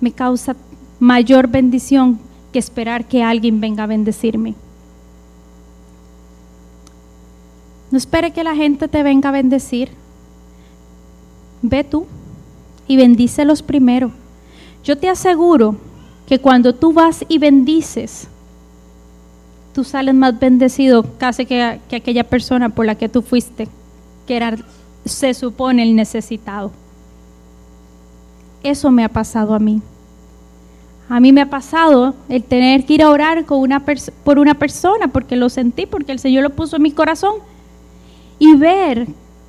me 0.00 0.10
causa 0.10 0.56
mayor 0.98 1.46
bendición 1.46 2.18
que 2.52 2.58
esperar 2.58 3.06
que 3.06 3.22
alguien 3.22 3.60
venga 3.60 3.84
a 3.84 3.86
bendecirme. 3.86 4.54
No 7.90 7.98
espere 7.98 8.32
que 8.32 8.42
la 8.42 8.56
gente 8.56 8.88
te 8.88 9.02
venga 9.02 9.28
a 9.28 9.32
bendecir. 9.32 9.90
Ve 11.60 11.84
tú 11.84 12.06
y 12.88 12.96
bendícelos 12.96 13.62
primero. 13.62 14.10
Yo 14.82 14.98
te 14.98 15.08
aseguro 15.08 15.76
que 16.26 16.40
cuando 16.40 16.74
tú 16.74 16.92
vas 16.92 17.24
y 17.28 17.38
bendices, 17.38 18.28
tú 19.74 19.84
sales 19.84 20.14
más 20.14 20.38
bendecido 20.40 21.04
casi 21.18 21.44
que, 21.46 21.80
que 21.88 21.96
aquella 21.96 22.24
persona 22.24 22.70
por 22.70 22.86
la 22.86 22.94
que 22.94 23.08
tú 23.08 23.22
fuiste, 23.22 23.68
que 24.26 24.36
era, 24.36 24.56
se 25.04 25.34
supone, 25.34 25.82
el 25.82 25.94
necesitado. 25.94 26.72
Eso 28.62 28.90
me 28.90 29.04
ha 29.04 29.08
pasado 29.08 29.54
a 29.54 29.58
mí. 29.58 29.82
A 31.08 31.20
mí 31.20 31.32
me 31.32 31.42
ha 31.42 31.50
pasado 31.50 32.14
el 32.28 32.42
tener 32.42 32.86
que 32.86 32.94
ir 32.94 33.02
a 33.02 33.10
orar 33.10 33.44
con 33.44 33.58
una 33.58 33.84
por 34.24 34.38
una 34.38 34.54
persona 34.54 35.08
porque 35.08 35.36
lo 35.36 35.48
sentí, 35.48 35.84
porque 35.84 36.12
el 36.12 36.18
Señor 36.18 36.42
lo 36.42 36.50
puso 36.50 36.76
en 36.76 36.82
mi 36.82 36.92
corazón. 36.92 37.34
Y 38.38 38.54
ver 38.56 39.08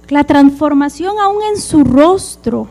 la 0.10 0.24
transformación 0.24 1.16
aún 1.20 1.42
en 1.44 1.60
su 1.60 1.84
rostro. 1.84 2.68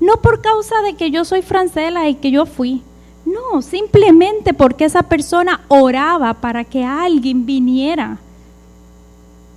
No 0.00 0.16
por 0.16 0.42
causa 0.42 0.82
de 0.82 0.94
que 0.94 1.10
yo 1.10 1.24
soy 1.24 1.42
francela 1.42 2.08
y 2.08 2.16
que 2.16 2.30
yo 2.30 2.46
fui. 2.46 2.82
No, 3.24 3.60
simplemente 3.62 4.54
porque 4.54 4.84
esa 4.84 5.02
persona 5.02 5.62
oraba 5.68 6.34
para 6.34 6.64
que 6.64 6.84
alguien 6.84 7.46
viniera. 7.46 8.18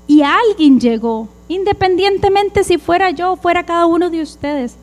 Y 0.08 0.22
alguien 0.24 0.80
llegó, 0.80 1.28
independientemente 1.48 2.64
si 2.64 2.78
fuera 2.78 3.12
yo 3.12 3.34
o 3.34 3.36
fuera 3.36 3.64
cada 3.64 3.86
uno 3.86 4.10
de 4.10 4.22
ustedes. 4.22 4.76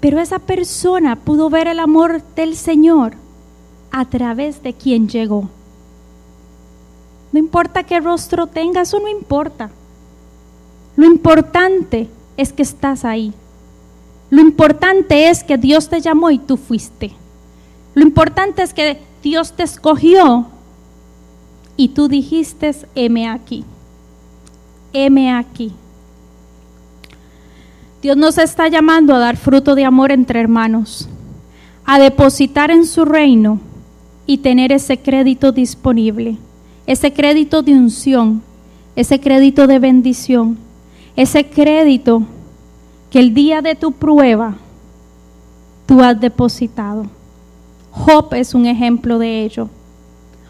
Pero 0.00 0.20
esa 0.20 0.38
persona 0.38 1.16
pudo 1.16 1.50
ver 1.50 1.66
el 1.66 1.80
amor 1.80 2.22
del 2.36 2.56
Señor 2.56 3.14
a 3.90 4.04
través 4.04 4.62
de 4.62 4.74
quien 4.74 5.08
llegó. 5.08 5.48
No 7.32 7.38
importa 7.38 7.82
qué 7.82 8.00
rostro 8.00 8.46
tenga, 8.46 8.82
eso 8.82 9.00
no 9.00 9.08
importa. 9.08 9.70
Lo 10.96 11.06
importante 11.06 12.08
es 12.36 12.52
que 12.52 12.62
estás 12.62 13.04
ahí. 13.04 13.32
Lo 14.30 14.40
importante 14.40 15.28
es 15.28 15.42
que 15.42 15.58
Dios 15.58 15.88
te 15.88 16.00
llamó 16.00 16.30
y 16.30 16.38
tú 16.38 16.56
fuiste. 16.56 17.12
Lo 17.94 18.02
importante 18.02 18.62
es 18.62 18.74
que 18.74 19.00
Dios 19.22 19.52
te 19.52 19.62
escogió 19.62 20.46
y 21.76 21.88
tú 21.88 22.08
dijiste, 22.08 22.74
heme 22.94 23.28
aquí. 23.28 23.64
Heme 24.92 25.32
aquí. 25.32 25.72
Dios 28.00 28.16
nos 28.16 28.38
está 28.38 28.68
llamando 28.68 29.14
a 29.14 29.18
dar 29.18 29.36
fruto 29.36 29.74
de 29.74 29.84
amor 29.84 30.12
entre 30.12 30.38
hermanos, 30.38 31.08
a 31.84 31.98
depositar 31.98 32.70
en 32.70 32.86
su 32.86 33.04
reino 33.04 33.58
y 34.24 34.38
tener 34.38 34.70
ese 34.70 34.98
crédito 34.98 35.50
disponible, 35.50 36.36
ese 36.86 37.12
crédito 37.12 37.62
de 37.62 37.72
unción, 37.72 38.42
ese 38.94 39.18
crédito 39.18 39.66
de 39.66 39.80
bendición, 39.80 40.58
ese 41.16 41.48
crédito 41.48 42.22
que 43.10 43.18
el 43.18 43.34
día 43.34 43.62
de 43.62 43.74
tu 43.74 43.90
prueba 43.90 44.54
tú 45.86 46.00
has 46.00 46.20
depositado. 46.20 47.06
Job 47.90 48.32
es 48.34 48.54
un 48.54 48.66
ejemplo 48.66 49.18
de 49.18 49.44
ello. 49.44 49.68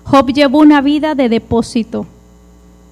Job 0.05 0.33
llevó 0.33 0.59
una 0.59 0.83
vida 0.83 1.15
de 1.15 1.31
depósito 1.31 2.05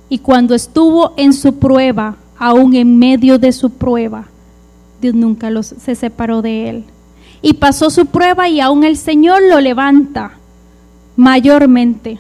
y 0.09 0.19
cuando 0.19 0.55
estuvo 0.55 1.13
en 1.19 1.35
su 1.35 1.59
prueba, 1.59 2.17
aún 2.39 2.75
en 2.75 2.99
medio 2.99 3.39
de 3.39 3.53
su 3.53 3.71
prueba, 3.71 4.29
Dios 5.01 5.15
nunca 5.15 5.51
los, 5.51 5.67
se 5.67 5.95
separó 5.95 6.43
de 6.43 6.69
él. 6.69 6.85
Y 7.43 7.55
pasó 7.55 7.91
su 7.91 8.07
prueba 8.07 8.49
y 8.49 8.61
aún 8.61 8.85
el 8.85 8.97
Señor 8.97 9.43
lo 9.49 9.61
levanta 9.61 10.33
mayormente. 11.17 12.19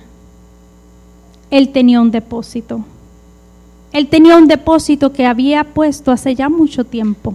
Él 1.51 1.71
tenía 1.71 2.01
un 2.01 2.11
depósito. 2.11 2.85
Él 3.93 4.09
tenía 4.09 4.37
un 4.37 4.47
depósito 4.47 5.13
que 5.13 5.27
había 5.27 5.65
puesto 5.65 6.13
hace 6.13 6.35
ya 6.35 6.49
mucho 6.49 6.85
tiempo. 6.85 7.35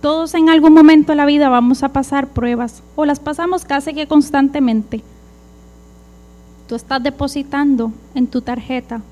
Todos 0.00 0.34
en 0.34 0.48
algún 0.48 0.72
momento 0.72 1.12
de 1.12 1.16
la 1.16 1.26
vida 1.26 1.48
vamos 1.48 1.82
a 1.82 1.88
pasar 1.88 2.28
pruebas 2.28 2.82
o 2.94 3.04
las 3.04 3.18
pasamos 3.18 3.64
casi 3.64 3.92
que 3.92 4.06
constantemente. 4.06 5.02
Tú 6.68 6.74
estás 6.74 7.02
depositando 7.02 7.92
en 8.14 8.26
tu 8.26 8.40
tarjeta. 8.40 9.02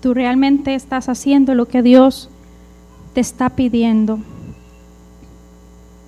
Tú 0.00 0.14
realmente 0.14 0.74
estás 0.74 1.08
haciendo 1.08 1.54
lo 1.54 1.66
que 1.66 1.82
Dios 1.82 2.30
te 3.18 3.22
está 3.22 3.50
pidiendo. 3.50 4.20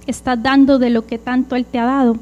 Estás 0.07 0.41
dando 0.41 0.79
de 0.79 0.91
lo 0.91 1.09
que 1.09 1.19
tanto 1.19 1.57
Él 1.57 1.65
te 1.65 1.81
ha 1.81 1.85
dado. 1.85 2.17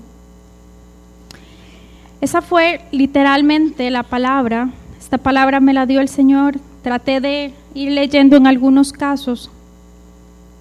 Esa 2.23 2.41
fue 2.41 2.81
literalmente 2.91 3.91
la 3.91 4.03
palabra. 4.03 4.71
Esta 4.99 5.19
palabra 5.19 5.61
me 5.61 5.75
la 5.75 5.85
dio 5.85 6.01
el 6.01 6.09
Señor. 6.09 6.59
Traté 6.81 7.21
de 7.21 7.53
ir 7.75 7.93
leyendo 7.93 8.39
en 8.39 8.47
algunos 8.47 8.95
casos 8.95 9.51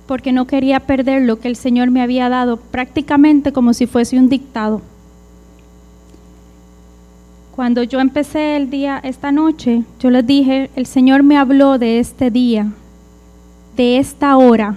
porque 0.08 0.34
no 0.34 0.46
quería 0.46 0.82
perder 0.82 1.22
lo 1.22 1.40
que 1.40 1.48
el 1.48 1.56
Señor 1.56 1.90
me 1.90 2.02
había 2.02 2.28
dado 2.28 2.58
prácticamente 2.58 3.54
como 3.54 3.74
si 3.74 3.88
fuese 3.88 4.20
un 4.20 4.28
dictado. 4.28 4.82
Cuando 7.56 7.82
yo 7.82 8.02
empecé 8.02 8.58
el 8.58 8.70
día 8.70 9.00
esta 9.02 9.32
noche, 9.32 9.86
yo 10.02 10.10
les 10.10 10.28
dije, 10.28 10.70
el 10.76 10.86
Señor 10.86 11.24
me 11.24 11.38
habló 11.38 11.78
de 11.78 12.00
este 12.00 12.30
día, 12.30 12.74
de 13.78 14.00
esta 14.00 14.36
hora 14.36 14.76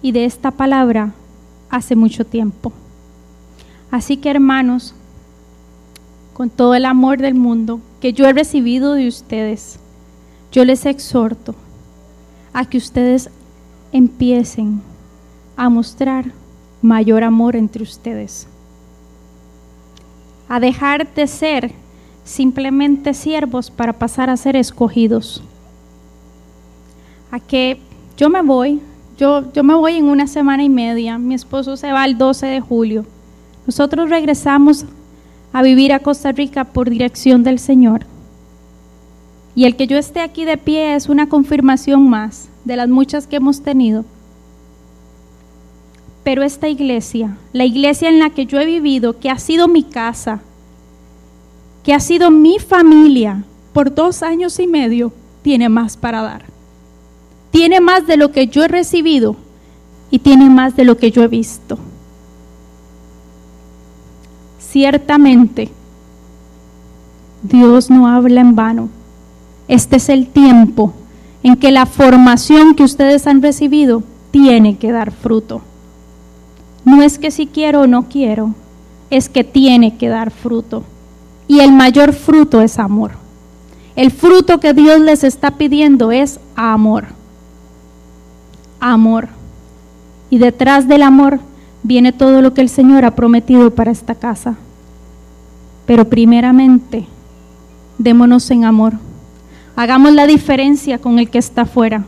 y 0.00 0.12
de 0.12 0.24
esta 0.24 0.52
palabra 0.52 1.12
hace 1.68 1.96
mucho 1.96 2.24
tiempo. 2.24 2.72
Así 3.90 4.16
que 4.16 4.30
hermanos, 4.30 4.94
con 6.32 6.48
todo 6.48 6.76
el 6.76 6.84
amor 6.84 7.18
del 7.18 7.34
mundo 7.34 7.80
que 8.00 8.12
yo 8.12 8.24
he 8.26 8.32
recibido 8.32 8.92
de 8.92 9.08
ustedes, 9.08 9.80
yo 10.52 10.64
les 10.64 10.86
exhorto 10.86 11.56
a 12.52 12.64
que 12.64 12.78
ustedes 12.78 13.30
empiecen 13.90 14.80
a 15.56 15.68
mostrar 15.68 16.26
mayor 16.82 17.24
amor 17.24 17.56
entre 17.56 17.82
ustedes, 17.82 18.46
a 20.48 20.60
dejar 20.60 21.12
de 21.14 21.26
ser 21.26 21.72
simplemente 22.22 23.12
siervos 23.12 23.72
para 23.72 23.92
pasar 23.92 24.30
a 24.30 24.36
ser 24.36 24.54
escogidos, 24.54 25.42
a 27.32 27.40
que 27.40 27.80
yo 28.16 28.30
me 28.30 28.40
voy, 28.42 28.80
yo, 29.18 29.52
yo 29.52 29.62
me 29.62 29.74
voy 29.74 29.96
en 29.96 30.06
una 30.06 30.26
semana 30.26 30.62
y 30.62 30.68
media, 30.68 31.18
mi 31.18 31.34
esposo 31.34 31.76
se 31.76 31.92
va 31.92 32.04
el 32.04 32.16
12 32.16 32.46
de 32.46 32.60
julio. 32.60 33.04
Nosotros 33.66 34.08
regresamos 34.08 34.86
a 35.52 35.62
vivir 35.62 35.92
a 35.92 35.98
Costa 35.98 36.32
Rica 36.32 36.64
por 36.64 36.88
dirección 36.88 37.42
del 37.44 37.58
Señor. 37.58 38.06
Y 39.54 39.64
el 39.64 39.76
que 39.76 39.86
yo 39.86 39.98
esté 39.98 40.20
aquí 40.20 40.44
de 40.44 40.56
pie 40.56 40.94
es 40.94 41.08
una 41.08 41.28
confirmación 41.28 42.08
más 42.08 42.48
de 42.64 42.76
las 42.76 42.88
muchas 42.88 43.26
que 43.26 43.36
hemos 43.36 43.62
tenido. 43.62 44.04
Pero 46.24 46.42
esta 46.42 46.68
iglesia, 46.68 47.36
la 47.52 47.64
iglesia 47.64 48.08
en 48.08 48.18
la 48.18 48.30
que 48.30 48.46
yo 48.46 48.60
he 48.60 48.66
vivido, 48.66 49.18
que 49.18 49.30
ha 49.30 49.38
sido 49.38 49.68
mi 49.68 49.82
casa, 49.82 50.40
que 51.84 51.94
ha 51.94 52.00
sido 52.00 52.30
mi 52.30 52.58
familia 52.58 53.44
por 53.72 53.94
dos 53.94 54.22
años 54.22 54.58
y 54.58 54.66
medio, 54.66 55.12
tiene 55.42 55.68
más 55.68 55.96
para 55.96 56.22
dar 56.22 56.55
tiene 57.56 57.80
más 57.80 58.06
de 58.06 58.18
lo 58.18 58.32
que 58.32 58.48
yo 58.48 58.64
he 58.64 58.68
recibido 58.68 59.34
y 60.10 60.18
tiene 60.18 60.50
más 60.50 60.76
de 60.76 60.84
lo 60.84 60.98
que 60.98 61.10
yo 61.10 61.22
he 61.22 61.26
visto. 61.26 61.78
Ciertamente, 64.58 65.70
Dios 67.42 67.88
no 67.88 68.08
habla 68.08 68.42
en 68.42 68.54
vano. 68.54 68.90
Este 69.68 69.96
es 69.96 70.10
el 70.10 70.26
tiempo 70.26 70.92
en 71.42 71.56
que 71.56 71.70
la 71.70 71.86
formación 71.86 72.74
que 72.74 72.82
ustedes 72.82 73.26
han 73.26 73.40
recibido 73.40 74.02
tiene 74.32 74.76
que 74.76 74.92
dar 74.92 75.10
fruto. 75.10 75.62
No 76.84 77.00
es 77.00 77.18
que 77.18 77.30
si 77.30 77.46
quiero 77.46 77.80
o 77.80 77.86
no 77.86 78.10
quiero, 78.10 78.54
es 79.08 79.30
que 79.30 79.44
tiene 79.44 79.96
que 79.96 80.08
dar 80.10 80.30
fruto. 80.30 80.82
Y 81.48 81.60
el 81.60 81.72
mayor 81.72 82.12
fruto 82.12 82.60
es 82.60 82.78
amor. 82.78 83.12
El 83.94 84.10
fruto 84.10 84.60
que 84.60 84.74
Dios 84.74 85.00
les 85.00 85.24
está 85.24 85.52
pidiendo 85.52 86.12
es 86.12 86.38
amor. 86.54 87.15
Amor. 88.80 89.28
Y 90.30 90.38
detrás 90.38 90.88
del 90.88 91.02
amor 91.02 91.40
viene 91.82 92.12
todo 92.12 92.42
lo 92.42 92.52
que 92.52 92.60
el 92.60 92.68
Señor 92.68 93.04
ha 93.04 93.14
prometido 93.14 93.70
para 93.70 93.90
esta 93.90 94.14
casa. 94.14 94.56
Pero 95.86 96.06
primeramente, 96.06 97.06
démonos 97.98 98.50
en 98.50 98.64
amor. 98.64 98.94
Hagamos 99.76 100.12
la 100.12 100.26
diferencia 100.26 100.98
con 100.98 101.18
el 101.18 101.30
que 101.30 101.38
está 101.38 101.62
afuera, 101.62 102.04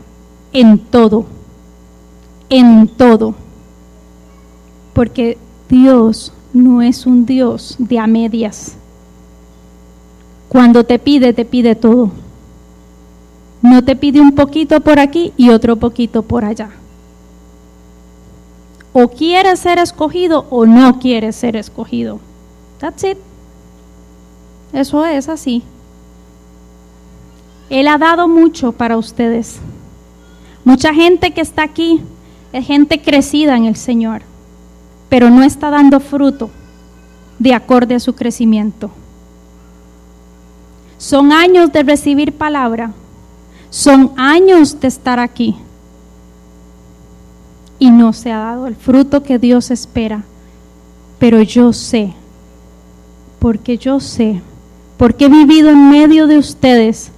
en 0.51 0.79
todo, 0.79 1.25
en 2.49 2.87
todo. 2.87 3.35
Porque 4.93 5.37
Dios 5.69 6.33
no 6.51 6.81
es 6.81 7.05
un 7.05 7.25
Dios 7.25 7.75
de 7.77 7.99
a 7.99 8.07
medias. 8.07 8.75
Cuando 10.49 10.83
te 10.83 10.97
pide, 10.97 11.31
te 11.31 11.45
pide 11.45 11.75
todo. 11.75 12.11
No 13.61 13.83
te 13.83 13.95
pide 13.95 14.21
un 14.21 14.33
poquito 14.33 14.79
por 14.81 14.99
aquí 14.99 15.33
y 15.35 15.49
otro 15.49 15.75
poquito 15.75 16.23
por 16.23 16.45
allá. 16.45 16.69
O 18.93 19.09
quieres 19.09 19.59
ser 19.59 19.77
escogido 19.79 20.45
o 20.49 20.65
no 20.65 20.99
quieres 20.99 21.35
ser 21.35 21.55
escogido. 21.55 22.19
That's 22.79 23.03
it. 23.03 23.17
Eso 24.73 25.05
es 25.05 25.29
así. 25.29 25.63
Él 27.69 27.87
ha 27.87 27.97
dado 27.97 28.27
mucho 28.27 28.71
para 28.71 28.97
ustedes. 28.97 29.59
Mucha 30.63 30.93
gente 30.93 31.31
que 31.31 31.41
está 31.41 31.63
aquí 31.63 32.01
es 32.51 32.65
gente 32.65 33.01
crecida 33.01 33.55
en 33.55 33.65
el 33.65 33.75
Señor, 33.75 34.21
pero 35.07 35.29
no 35.29 35.43
está 35.43 35.69
dando 35.69 35.99
fruto 35.99 36.49
de 37.37 37.53
acorde 37.53 37.95
a 37.95 37.99
su 37.99 38.15
crecimiento. 38.15 38.89
Son 40.97 41.31
años 41.31 41.71
de 41.71 41.83
recibir 41.83 42.33
palabra, 42.33 42.91
son 43.69 44.11
años 44.17 44.79
de 44.79 44.87
estar 44.87 45.19
aquí 45.19 45.55
y 47.79 47.91
no 47.91 48.13
se 48.13 48.31
ha 48.31 48.39
dado 48.39 48.67
el 48.67 48.75
fruto 48.75 49.23
que 49.23 49.39
Dios 49.39 49.71
espera. 49.71 50.23
Pero 51.17 51.41
yo 51.41 51.73
sé, 51.73 52.13
porque 53.39 53.77
yo 53.77 53.99
sé, 53.99 54.41
porque 54.97 55.25
he 55.25 55.29
vivido 55.29 55.69
en 55.69 55.89
medio 55.89 56.27
de 56.27 56.37
ustedes, 56.37 57.11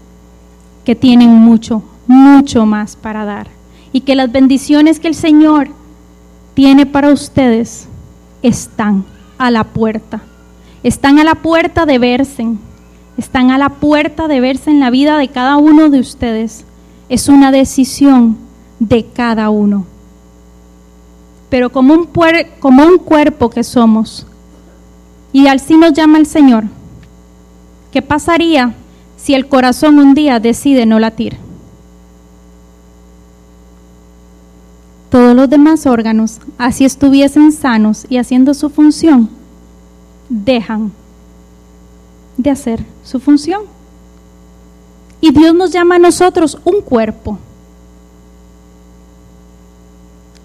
que 0.86 0.96
tienen 0.96 1.30
mucho, 1.30 1.84
mucho 2.08 2.66
más 2.66 2.96
para 2.96 3.26
dar. 3.26 3.48
Y 3.94 4.02
que 4.02 4.16
las 4.16 4.32
bendiciones 4.32 5.00
que 5.00 5.08
el 5.08 5.16
Señor 5.16 5.70
tiene 6.54 6.86
para 6.86 7.12
ustedes 7.12 7.88
están 8.42 9.06
a 9.38 9.52
la 9.52 9.64
puerta. 9.64 10.22
Están 10.84 11.20
a 11.20 11.24
la 11.24 11.36
puerta 11.36 11.86
de 11.86 12.00
verse. 12.00 12.48
Están 13.18 13.52
a 13.52 13.58
la 13.58 13.70
puerta 13.70 14.28
de 14.28 14.40
verse 14.40 14.72
en 14.72 14.80
la 14.80 14.90
vida 14.90 15.18
de 15.18 15.28
cada 15.28 15.58
uno 15.58 15.90
de 15.90 16.00
ustedes. 16.00 16.66
Es 17.10 17.28
una 17.28 17.52
decisión 17.52 18.38
de 18.80 19.06
cada 19.06 19.50
uno. 19.50 19.86
Pero 21.50 21.70
como 21.70 21.94
un, 21.94 22.10
como 22.60 22.86
un 22.86 22.98
cuerpo 22.98 23.50
que 23.50 23.64
somos, 23.64 24.26
y 25.34 25.48
así 25.48 25.78
nos 25.78 25.94
llama 25.94 26.18
el 26.18 26.26
Señor, 26.26 26.64
¿qué 27.92 28.02
pasaría 28.02 28.76
si 29.22 29.36
el 29.36 29.48
corazón 29.48 30.00
un 30.00 30.16
día 30.16 30.40
decide 30.40 30.86
no 30.86 31.00
latir. 31.00 31.38
Todos 35.12 35.36
los 35.36 35.50
demás 35.50 35.86
órganos, 35.86 36.40
así 36.58 36.86
estuviesen 36.86 37.52
sanos 37.52 38.06
y 38.10 38.18
haciendo 38.18 38.54
su 38.54 38.70
función, 38.70 39.30
dejan 40.30 40.92
de 42.42 42.50
hacer 42.52 42.84
su 43.04 43.20
función. 43.20 43.62
Y 45.20 45.32
Dios 45.32 45.54
nos 45.54 45.72
llama 45.72 45.96
a 45.96 46.00
nosotros 46.00 46.58
un 46.66 46.82
cuerpo. 46.82 47.38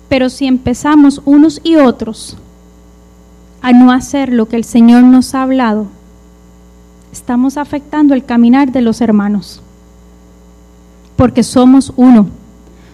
Pero 0.08 0.28
si 0.30 0.46
empezamos 0.46 1.20
unos 1.24 1.60
y 1.64 1.76
otros 1.76 2.36
a 3.62 3.72
no 3.72 3.90
hacer 3.90 4.32
lo 4.32 4.46
que 4.46 4.56
el 4.56 4.64
Señor 4.64 5.02
nos 5.02 5.34
ha 5.34 5.42
hablado, 5.42 5.86
estamos 7.10 7.56
afectando 7.56 8.14
el 8.14 8.24
caminar 8.24 8.70
de 8.70 8.82
los 8.82 9.00
hermanos. 9.00 9.62
Porque 11.16 11.42
somos 11.42 11.92
uno, 11.96 12.28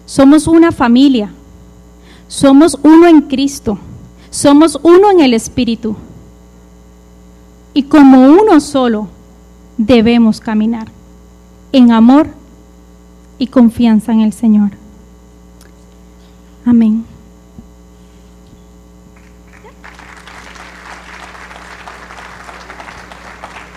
somos 0.06 0.46
una 0.46 0.70
familia, 0.70 1.30
somos 2.28 2.78
uno 2.82 3.08
en 3.08 3.22
Cristo, 3.22 3.78
somos 4.30 4.78
uno 4.82 5.10
en 5.10 5.20
el 5.20 5.34
Espíritu. 5.34 5.96
Y 7.74 7.84
como 7.84 8.26
uno 8.26 8.60
solo 8.60 9.08
debemos 9.78 10.40
caminar 10.40 10.88
en 11.72 11.90
amor 11.90 12.28
y 13.38 13.46
confianza 13.46 14.12
en 14.12 14.20
el 14.20 14.32
Señor. 14.32 14.70
Amén. 16.64 17.04